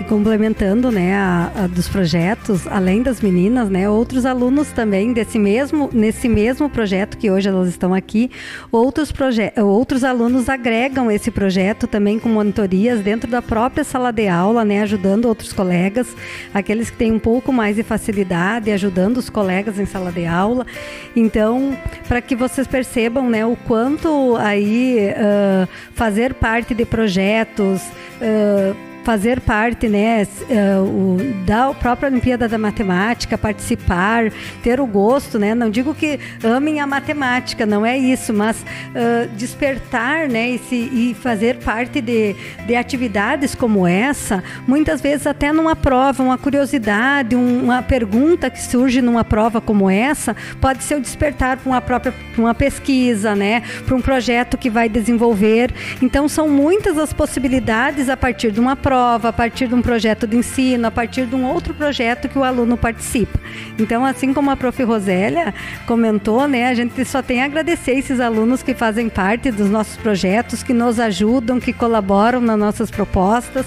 E 0.00 0.04
complementando, 0.04 0.90
né, 0.90 1.14
a, 1.14 1.52
a 1.54 1.66
dos 1.68 1.88
projetos, 1.88 2.66
além 2.66 3.00
das 3.00 3.20
meninas, 3.20 3.70
né, 3.70 3.88
outros 3.88 4.26
alunos 4.26 4.72
também 4.72 5.12
desse 5.12 5.38
mesmo, 5.38 5.88
nesse 5.92 6.28
mesmo 6.28 6.68
projeto 6.68 7.16
que 7.16 7.30
hoje 7.30 7.48
elas 7.48 7.68
estão 7.68 7.94
aqui, 7.94 8.28
outros, 8.72 9.12
outros 9.56 10.02
alunos 10.02 10.48
agregam 10.48 11.08
esse 11.08 11.30
projeto 11.30 11.86
também 11.86 12.18
com 12.18 12.28
monitorias 12.28 13.00
dentro 13.02 13.30
da 13.30 13.40
própria 13.40 13.84
sala 13.84 14.10
de 14.10 14.26
aula, 14.26 14.64
né, 14.64 14.82
ajudando 14.82 15.26
outros 15.26 15.52
colegas, 15.52 16.08
aqueles 16.52 16.90
que 16.90 16.96
têm 16.96 17.12
um 17.12 17.20
pouco 17.20 17.52
mais 17.52 17.76
de 17.76 17.84
facilidade, 17.84 18.72
ajudando 18.72 19.18
os 19.18 19.30
colegas 19.30 19.78
em 19.78 19.86
sala 19.86 20.10
de 20.10 20.26
aula. 20.26 20.66
Então, 21.14 21.78
para 22.08 22.20
que 22.20 22.34
vocês 22.34 22.66
percebam, 22.66 23.30
né, 23.30 23.46
o 23.46 23.54
quanto 23.54 24.34
aí 24.40 25.10
uh, 25.10 25.68
fazer 25.94 26.34
parte 26.34 26.74
de 26.74 26.84
projetos 26.84 27.80
uh, 28.20 28.93
fazer 29.04 29.40
parte 29.40 29.86
né, 29.86 30.26
uh, 30.48 30.82
o, 30.82 31.44
da 31.44 31.72
própria 31.74 32.08
Olimpíada 32.08 32.48
da 32.48 32.56
Matemática, 32.56 33.36
participar, 33.36 34.32
ter 34.62 34.80
o 34.80 34.86
gosto, 34.86 35.38
né? 35.38 35.54
Não 35.54 35.68
digo 35.70 35.94
que 35.94 36.18
amem 36.42 36.80
a 36.80 36.86
matemática, 36.86 37.66
não 37.66 37.84
é 37.84 37.96
isso, 37.96 38.32
mas 38.32 38.56
uh, 38.62 39.28
despertar 39.36 40.26
né, 40.26 40.50
e, 40.50 40.58
se, 40.58 40.74
e 40.74 41.16
fazer 41.20 41.58
parte 41.58 42.00
de, 42.00 42.34
de 42.66 42.74
atividades 42.74 43.54
como 43.54 43.86
essa, 43.86 44.42
muitas 44.66 45.02
vezes 45.02 45.26
até 45.26 45.52
numa 45.52 45.76
prova, 45.76 46.22
uma 46.22 46.38
curiosidade, 46.38 47.36
um, 47.36 47.64
uma 47.64 47.82
pergunta 47.82 48.48
que 48.48 48.62
surge 48.62 49.02
numa 49.02 49.22
prova 49.22 49.60
como 49.60 49.90
essa, 49.90 50.34
pode 50.60 50.82
ser 50.82 50.96
o 50.96 51.00
despertar 51.00 51.58
para 51.58 51.70
uma 51.70 51.80
própria 51.80 52.14
uma 52.38 52.54
pesquisa, 52.54 53.34
né? 53.34 53.62
Para 53.86 53.94
um 53.94 54.00
projeto 54.00 54.56
que 54.56 54.70
vai 54.70 54.88
desenvolver. 54.88 55.72
Então 56.00 56.26
são 56.26 56.48
muitas 56.48 56.98
as 56.98 57.12
possibilidades 57.12 58.08
a 58.08 58.16
partir 58.16 58.50
de 58.50 58.58
uma 58.58 58.74
prova 58.74 58.93
prova, 58.94 59.30
a 59.30 59.32
partir 59.32 59.66
de 59.66 59.74
um 59.74 59.82
projeto 59.82 60.24
de 60.24 60.36
ensino, 60.36 60.86
a 60.86 60.90
partir 60.90 61.26
de 61.26 61.34
um 61.34 61.44
outro 61.44 61.74
projeto 61.74 62.28
que 62.28 62.38
o 62.38 62.44
aluno 62.44 62.76
participa. 62.76 63.40
Então, 63.76 64.04
assim 64.04 64.32
como 64.32 64.52
a 64.52 64.56
prof. 64.56 64.84
Rosélia 64.84 65.52
comentou, 65.84 66.46
né, 66.46 66.68
a 66.68 66.74
gente 66.74 67.04
só 67.04 67.20
tem 67.20 67.42
a 67.42 67.46
agradecer 67.46 67.92
esses 67.92 68.20
alunos 68.20 68.62
que 68.62 68.72
fazem 68.72 69.08
parte 69.08 69.50
dos 69.50 69.68
nossos 69.68 69.96
projetos, 69.96 70.62
que 70.62 70.72
nos 70.72 71.00
ajudam, 71.00 71.58
que 71.58 71.72
colaboram 71.72 72.40
nas 72.40 72.56
nossas 72.56 72.88
propostas. 72.88 73.66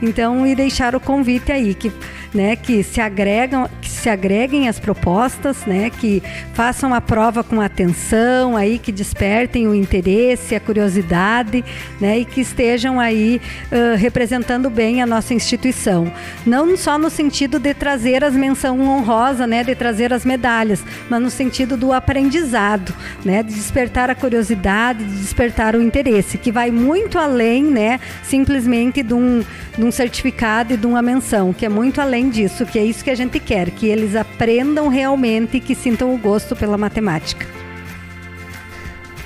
Então, 0.00 0.46
e 0.46 0.54
deixar 0.54 0.94
o 0.94 1.00
convite 1.00 1.50
aí, 1.50 1.74
que 1.74 1.90
né, 2.32 2.56
que 2.56 2.82
se 2.82 3.00
agregam, 3.00 3.68
que 3.80 3.88
se 3.88 4.08
agreguem 4.08 4.68
as 4.68 4.78
propostas, 4.78 5.64
né, 5.66 5.90
que 5.90 6.22
façam 6.54 6.92
a 6.94 7.00
prova 7.00 7.42
com 7.42 7.60
atenção, 7.60 8.56
aí 8.56 8.78
que 8.78 8.92
despertem 8.92 9.66
o 9.66 9.74
interesse, 9.74 10.54
a 10.54 10.60
curiosidade, 10.60 11.64
né, 12.00 12.18
e 12.18 12.24
que 12.24 12.40
estejam 12.40 13.00
aí 13.00 13.40
uh, 13.72 13.96
representando 13.96 14.68
bem 14.70 15.02
a 15.02 15.06
nossa 15.06 15.34
instituição, 15.34 16.12
não 16.46 16.76
só 16.76 16.98
no 16.98 17.10
sentido 17.10 17.58
de 17.58 17.74
trazer 17.74 18.24
as 18.24 18.34
menção 18.34 18.80
honrosa, 18.80 19.46
né, 19.46 19.64
de 19.64 19.74
trazer 19.74 20.12
as 20.12 20.24
medalhas, 20.24 20.82
mas 21.08 21.20
no 21.20 21.30
sentido 21.30 21.76
do 21.76 21.92
aprendizado, 21.92 22.94
né, 23.24 23.42
de 23.42 23.54
despertar 23.54 24.10
a 24.10 24.14
curiosidade, 24.14 25.04
de 25.04 25.20
despertar 25.20 25.74
o 25.74 25.82
interesse, 25.82 26.38
que 26.38 26.52
vai 26.52 26.70
muito 26.70 27.18
além, 27.18 27.64
né, 27.64 28.00
simplesmente 28.22 29.02
de 29.02 29.14
um, 29.14 29.42
de 29.76 29.84
um 29.84 29.90
certificado 29.90 30.74
e 30.74 30.76
de 30.76 30.86
uma 30.86 31.02
menção, 31.02 31.52
que 31.52 31.66
é 31.66 31.68
muito 31.68 32.00
além 32.00 32.17
além 32.18 32.30
disso, 32.30 32.66
que 32.66 32.80
é 32.80 32.84
isso 32.84 33.04
que 33.04 33.10
a 33.10 33.14
gente 33.14 33.38
quer, 33.38 33.70
que 33.70 33.86
eles 33.86 34.16
aprendam 34.16 34.88
realmente 34.88 35.58
e 35.58 35.60
que 35.60 35.72
sintam 35.72 36.12
o 36.12 36.18
gosto 36.18 36.56
pela 36.56 36.76
matemática. 36.76 37.46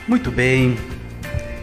Muito 0.07 0.31
bem, 0.31 0.76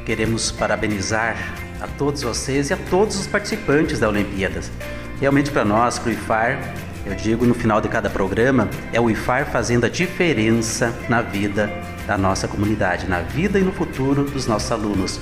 queremos 0.08 0.52
parabenizar 0.52 1.38
a 1.80 1.86
todos 1.86 2.24
vocês 2.24 2.72
e 2.72 2.74
a 2.74 2.78
todos 2.89 3.20
os 3.20 3.28
participantes 3.28 4.00
da 4.00 4.10
Olimpíadas. 4.10 4.72
Realmente 5.20 5.52
para 5.52 5.63
nós, 5.63 6.00
para 6.00 6.10
o 6.10 6.13
IFAR, 6.13 6.74
eu 7.06 7.13
digo 7.13 7.46
no 7.46 7.54
final 7.54 7.80
de 7.80 7.89
cada 7.89 8.10
programa, 8.10 8.68
é 8.92 9.00
o 9.00 9.08
IFAR 9.08 9.52
fazendo 9.52 9.86
a 9.86 9.89
diferença 9.89 10.92
na 11.08 11.22
vida 11.22 11.72
da 12.08 12.18
nossa 12.18 12.48
comunidade, 12.48 13.08
na 13.08 13.22
vida 13.22 13.60
e 13.60 13.62
no 13.62 13.72
futuro 13.72 14.24
dos 14.24 14.48
nossos 14.48 14.72
alunos. 14.72 15.20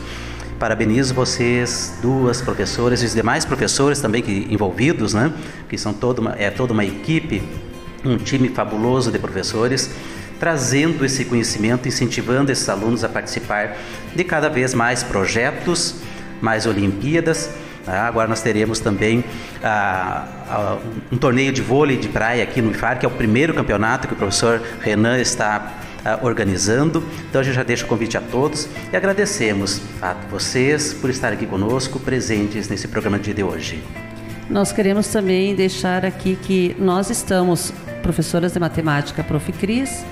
Parabenizo 0.60 1.14
vocês, 1.14 2.00
duas 2.02 2.42
professoras 2.42 3.04
e 3.04 3.06
os 3.06 3.14
demais 3.14 3.46
professores 3.46 4.02
também 4.02 4.24
que 4.24 4.48
envolvidos, 4.50 5.14
né? 5.14 5.32
Que 5.70 5.78
são 5.78 5.94
toda 5.94 6.20
uma, 6.20 6.36
é 6.36 6.50
toda 6.50 6.74
uma 6.74 6.84
equipe, 6.84 7.44
um 8.04 8.18
time 8.18 8.50
fabuloso 8.50 9.12
de 9.12 9.20
professores, 9.20 9.92
trazendo 10.40 11.06
esse 11.06 11.26
conhecimento, 11.26 11.88
incentivando 11.88 12.52
esses 12.52 12.68
alunos 12.70 13.04
a 13.04 13.10
participar 13.10 13.78
de 14.16 14.24
cada 14.24 14.50
vez 14.50 14.74
mais 14.74 15.04
projetos, 15.04 15.98
mais 16.42 16.66
Olimpíadas. 16.66 17.52
Tá? 17.86 18.08
Agora 18.08 18.28
nós 18.28 18.42
teremos 18.42 18.80
também 18.80 19.24
ah, 19.64 20.28
ah, 20.50 20.78
um 21.12 21.18
torneio 21.18 21.54
de 21.54 21.62
vôlei 21.62 21.98
de 21.98 22.08
praia 22.08 22.44
aqui 22.44 22.64
no 22.64 22.72
IFAR, 22.72 22.98
que 22.98 23.06
é 23.06 23.10
o 23.10 23.12
primeiro 23.12 23.54
campeonato 23.54 24.08
que 24.08 24.14
o 24.16 24.18
professor 24.18 24.60
Renan 24.82 25.20
está 25.20 25.74
uh, 26.08 26.26
organizando. 26.26 27.04
Então 27.30 27.42
a 27.42 27.44
gente 27.44 27.56
já 27.56 27.64
deixa 27.64 27.86
o 27.86 27.88
convite 27.88 28.18
a 28.18 28.22
todos 28.22 28.68
e 28.92 28.96
agradecemos 28.96 29.82
a 30.02 30.14
vocês 30.32 30.94
por 30.94 31.10
estar 31.10 31.34
aqui 31.34 31.46
conosco, 31.46 32.00
presentes 32.00 32.70
nesse 32.70 32.88
programa 32.88 33.20
de 33.20 33.44
hoje. 33.44 33.84
Nós 34.50 34.72
queremos 34.72 35.10
também 35.10 35.54
deixar 35.54 36.06
aqui 36.06 36.38
que 36.42 36.76
nós 36.80 37.10
estamos 37.10 37.74
professoras 38.02 38.54
de 38.54 38.60
matemática, 38.60 39.22
Prof. 39.22 39.52
Cris, 39.52 40.06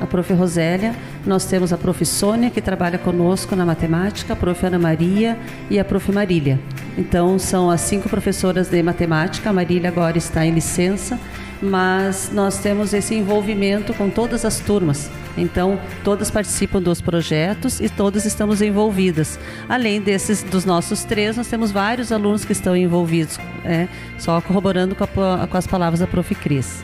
a 0.00 0.06
Prof. 0.06 0.32
Rosélia, 0.32 0.94
nós 1.26 1.44
temos 1.44 1.72
a 1.72 1.76
Prof. 1.76 2.06
Sônia, 2.06 2.50
que 2.50 2.60
trabalha 2.60 2.98
conosco 2.98 3.56
na 3.56 3.66
matemática, 3.66 4.34
a 4.34 4.36
Prof. 4.36 4.64
Ana 4.64 4.78
Maria 4.78 5.36
e 5.68 5.80
a 5.80 5.84
Prof. 5.84 6.12
Marília. 6.12 6.60
Então, 6.96 7.36
são 7.36 7.68
as 7.68 7.80
cinco 7.80 8.08
professoras 8.08 8.68
de 8.68 8.80
matemática. 8.80 9.50
A 9.50 9.52
Marília 9.52 9.88
agora 9.88 10.16
está 10.16 10.46
em 10.46 10.52
licença, 10.52 11.18
mas 11.60 12.30
nós 12.32 12.58
temos 12.58 12.94
esse 12.94 13.16
envolvimento 13.16 13.92
com 13.94 14.08
todas 14.08 14.44
as 14.44 14.60
turmas. 14.60 15.10
Então, 15.36 15.80
todas 16.04 16.30
participam 16.30 16.82
dos 16.82 17.00
projetos 17.00 17.80
e 17.80 17.88
todas 17.88 18.24
estamos 18.24 18.60
envolvidas. 18.60 19.38
Além 19.68 20.00
desses, 20.00 20.42
dos 20.42 20.64
nossos 20.64 21.04
três, 21.04 21.36
nós 21.36 21.46
temos 21.46 21.70
vários 21.70 22.12
alunos 22.12 22.44
que 22.44 22.52
estão 22.52 22.76
envolvidos, 22.76 23.38
é, 23.64 23.88
só 24.18 24.40
corroborando 24.40 24.94
com, 24.94 25.04
a, 25.04 25.46
com 25.46 25.56
as 25.56 25.66
palavras 25.66 26.00
da 26.00 26.06
Prof. 26.06 26.34
Cris. 26.34 26.82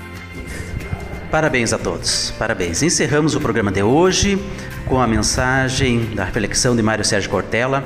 Parabéns 1.31 1.73
a 1.73 1.79
todos, 1.79 2.33
parabéns. 2.39 2.83
Encerramos 2.83 3.35
o 3.35 3.41
programa 3.41 3.73
de 3.73 3.83
hoje 3.83 4.41
com 4.87 5.01
a 5.01 5.07
mensagem 5.07 6.15
da 6.15 6.25
reflexão 6.25 6.75
de 6.77 6.83
Mário 6.83 7.05
Sérgio 7.05 7.29
Cortella. 7.29 7.85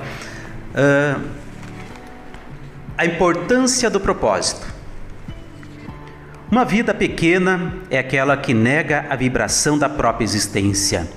Uh, 0.75 1.21
a 2.97 3.07
importância 3.07 3.89
do 3.89 3.99
propósito. 3.99 4.70
Uma 6.51 6.65
vida 6.65 6.93
pequena 6.93 7.75
é 7.89 7.97
aquela 7.97 8.37
que 8.37 8.53
nega 8.53 9.07
a 9.09 9.15
vibração 9.15 9.79
da 9.79 9.89
própria 9.89 10.25
existência. 10.25 11.09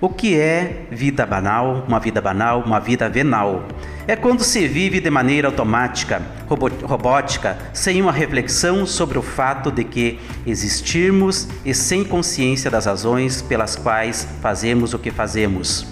O 0.00 0.08
que 0.08 0.34
é 0.34 0.86
vida 0.90 1.26
banal, 1.26 1.84
uma 1.86 2.00
vida 2.00 2.22
banal, 2.22 2.62
uma 2.62 2.80
vida 2.80 3.06
venal? 3.06 3.66
É 4.06 4.16
quando 4.16 4.42
se 4.42 4.66
vive 4.66 4.98
de 4.98 5.10
maneira 5.10 5.46
automática, 5.46 6.22
robótica, 6.84 7.58
sem 7.74 8.00
uma 8.00 8.12
reflexão 8.12 8.86
sobre 8.86 9.18
o 9.18 9.22
fato 9.22 9.70
de 9.70 9.84
que 9.84 10.18
existirmos 10.46 11.48
e 11.66 11.74
sem 11.74 12.02
consciência 12.02 12.70
das 12.70 12.86
razões 12.86 13.42
pelas 13.42 13.76
quais 13.76 14.26
fazemos 14.40 14.94
o 14.94 14.98
que 14.98 15.10
fazemos. 15.10 15.91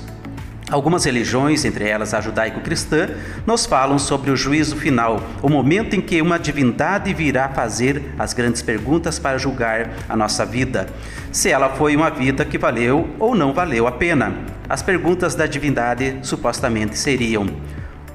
Algumas 0.70 1.04
religiões, 1.04 1.64
entre 1.64 1.88
elas 1.88 2.14
a 2.14 2.20
judaico-cristã, 2.20 3.08
nos 3.44 3.66
falam 3.66 3.98
sobre 3.98 4.30
o 4.30 4.36
juízo 4.36 4.76
final, 4.76 5.20
o 5.42 5.48
momento 5.48 5.96
em 5.96 6.00
que 6.00 6.22
uma 6.22 6.38
divindade 6.38 7.12
virá 7.12 7.48
fazer 7.48 8.14
as 8.16 8.32
grandes 8.32 8.62
perguntas 8.62 9.18
para 9.18 9.36
julgar 9.36 9.90
a 10.08 10.16
nossa 10.16 10.46
vida, 10.46 10.86
se 11.32 11.50
ela 11.50 11.70
foi 11.70 11.96
uma 11.96 12.08
vida 12.08 12.44
que 12.44 12.56
valeu 12.56 13.08
ou 13.18 13.34
não 13.34 13.52
valeu 13.52 13.88
a 13.88 13.92
pena. 13.92 14.32
As 14.68 14.80
perguntas 14.80 15.34
da 15.34 15.46
divindade 15.46 16.18
supostamente 16.22 16.96
seriam: 16.96 17.48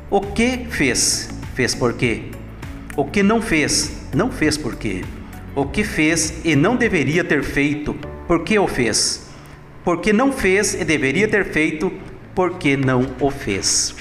O 0.09 0.21
que 0.21 0.65
fez? 0.69 1.29
Fez 1.55 1.75
por 1.75 1.91
quê? 1.93 2.31
O 2.95 3.03
que 3.03 3.21
não 3.21 3.41
fez? 3.41 3.97
Não 4.13 4.31
fez 4.31 4.57
por 4.57 4.75
quê? 4.77 5.03
O 5.53 5.65
que 5.65 5.83
fez 5.83 6.45
e 6.45 6.55
não 6.55 6.77
deveria 6.77 7.25
ter 7.25 7.43
feito? 7.43 7.93
Por 8.25 8.45
que 8.45 8.57
o 8.57 8.65
fez? 8.65 9.25
Porque 9.83 10.13
não 10.13 10.31
fez 10.31 10.73
e 10.73 10.83
deveria 10.83 11.27
ter 11.27 11.45
feito, 11.45 11.91
por 12.35 12.57
que 12.57 12.75
não 12.75 13.07
o 13.19 13.31
fez? 13.31 13.95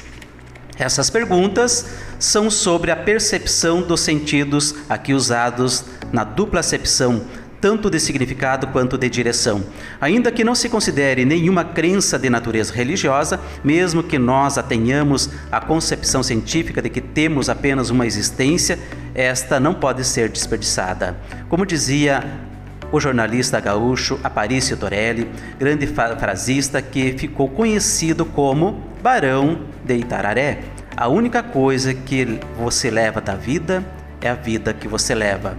Essas 0.76 1.08
perguntas 1.08 1.86
são 2.18 2.50
sobre 2.50 2.90
a 2.90 2.96
percepção 2.96 3.80
dos 3.80 4.00
sentidos 4.00 4.74
aqui 4.88 5.14
usados 5.14 5.84
na 6.12 6.24
dupla 6.24 6.60
acepção, 6.60 7.24
tanto 7.60 7.88
de 7.88 8.00
significado 8.00 8.66
quanto 8.66 8.98
de 8.98 9.08
direção. 9.08 9.64
Ainda 10.00 10.32
que 10.32 10.42
não 10.42 10.54
se 10.54 10.68
considere 10.68 11.24
nenhuma 11.24 11.64
crença 11.64 12.18
de 12.18 12.28
natureza 12.28 12.74
religiosa, 12.74 13.40
mesmo 13.62 14.02
que 14.02 14.18
nós 14.18 14.58
a 14.58 14.62
tenhamos 14.62 15.30
a 15.50 15.60
concepção 15.60 16.22
científica 16.22 16.82
de 16.82 16.90
que 16.90 17.00
temos 17.00 17.48
apenas 17.48 17.88
uma 17.88 18.06
existência, 18.06 18.78
esta 19.14 19.60
não 19.60 19.74
pode 19.74 20.04
ser 20.04 20.28
desperdiçada. 20.28 21.16
Como 21.48 21.64
dizia 21.64 22.24
o 22.94 23.00
jornalista 23.00 23.58
gaúcho 23.58 24.20
Aparício 24.22 24.76
Torelli, 24.76 25.28
grande 25.58 25.84
frasista 25.84 26.80
que 26.80 27.12
ficou 27.18 27.48
conhecido 27.48 28.24
como 28.24 28.80
Barão 29.02 29.62
de 29.84 29.96
Itararé. 29.96 30.60
A 30.96 31.08
única 31.08 31.42
coisa 31.42 31.92
que 31.92 32.38
você 32.56 32.92
leva 32.92 33.20
da 33.20 33.34
vida 33.34 33.84
é 34.20 34.30
a 34.30 34.34
vida 34.34 34.72
que 34.72 34.86
você 34.86 35.12
leva. 35.12 35.58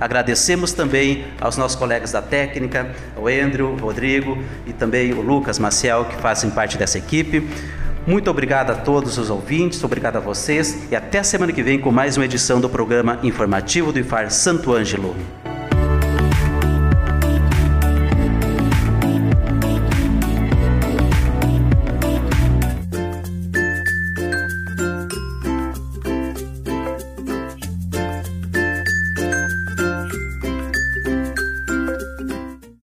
Agradecemos 0.00 0.72
também 0.72 1.26
aos 1.38 1.58
nossos 1.58 1.76
colegas 1.76 2.12
da 2.12 2.22
técnica, 2.22 2.90
o 3.14 3.28
Andrew, 3.28 3.76
Rodrigo 3.76 4.38
e 4.66 4.72
também 4.72 5.12
o 5.12 5.20
Lucas 5.20 5.58
Maciel, 5.58 6.06
que 6.06 6.16
fazem 6.16 6.48
parte 6.48 6.78
dessa 6.78 6.96
equipe. 6.96 7.46
Muito 8.06 8.30
obrigado 8.30 8.70
a 8.70 8.74
todos 8.74 9.18
os 9.18 9.28
ouvintes, 9.28 9.84
obrigado 9.84 10.16
a 10.16 10.20
vocês 10.20 10.90
e 10.90 10.96
até 10.96 11.22
semana 11.22 11.52
que 11.52 11.62
vem 11.62 11.78
com 11.78 11.92
mais 11.92 12.16
uma 12.16 12.24
edição 12.24 12.58
do 12.58 12.70
programa 12.70 13.18
informativo 13.22 13.92
do 13.92 13.98
IFAR 13.98 14.30
Santo 14.30 14.72
Ângelo. 14.72 15.14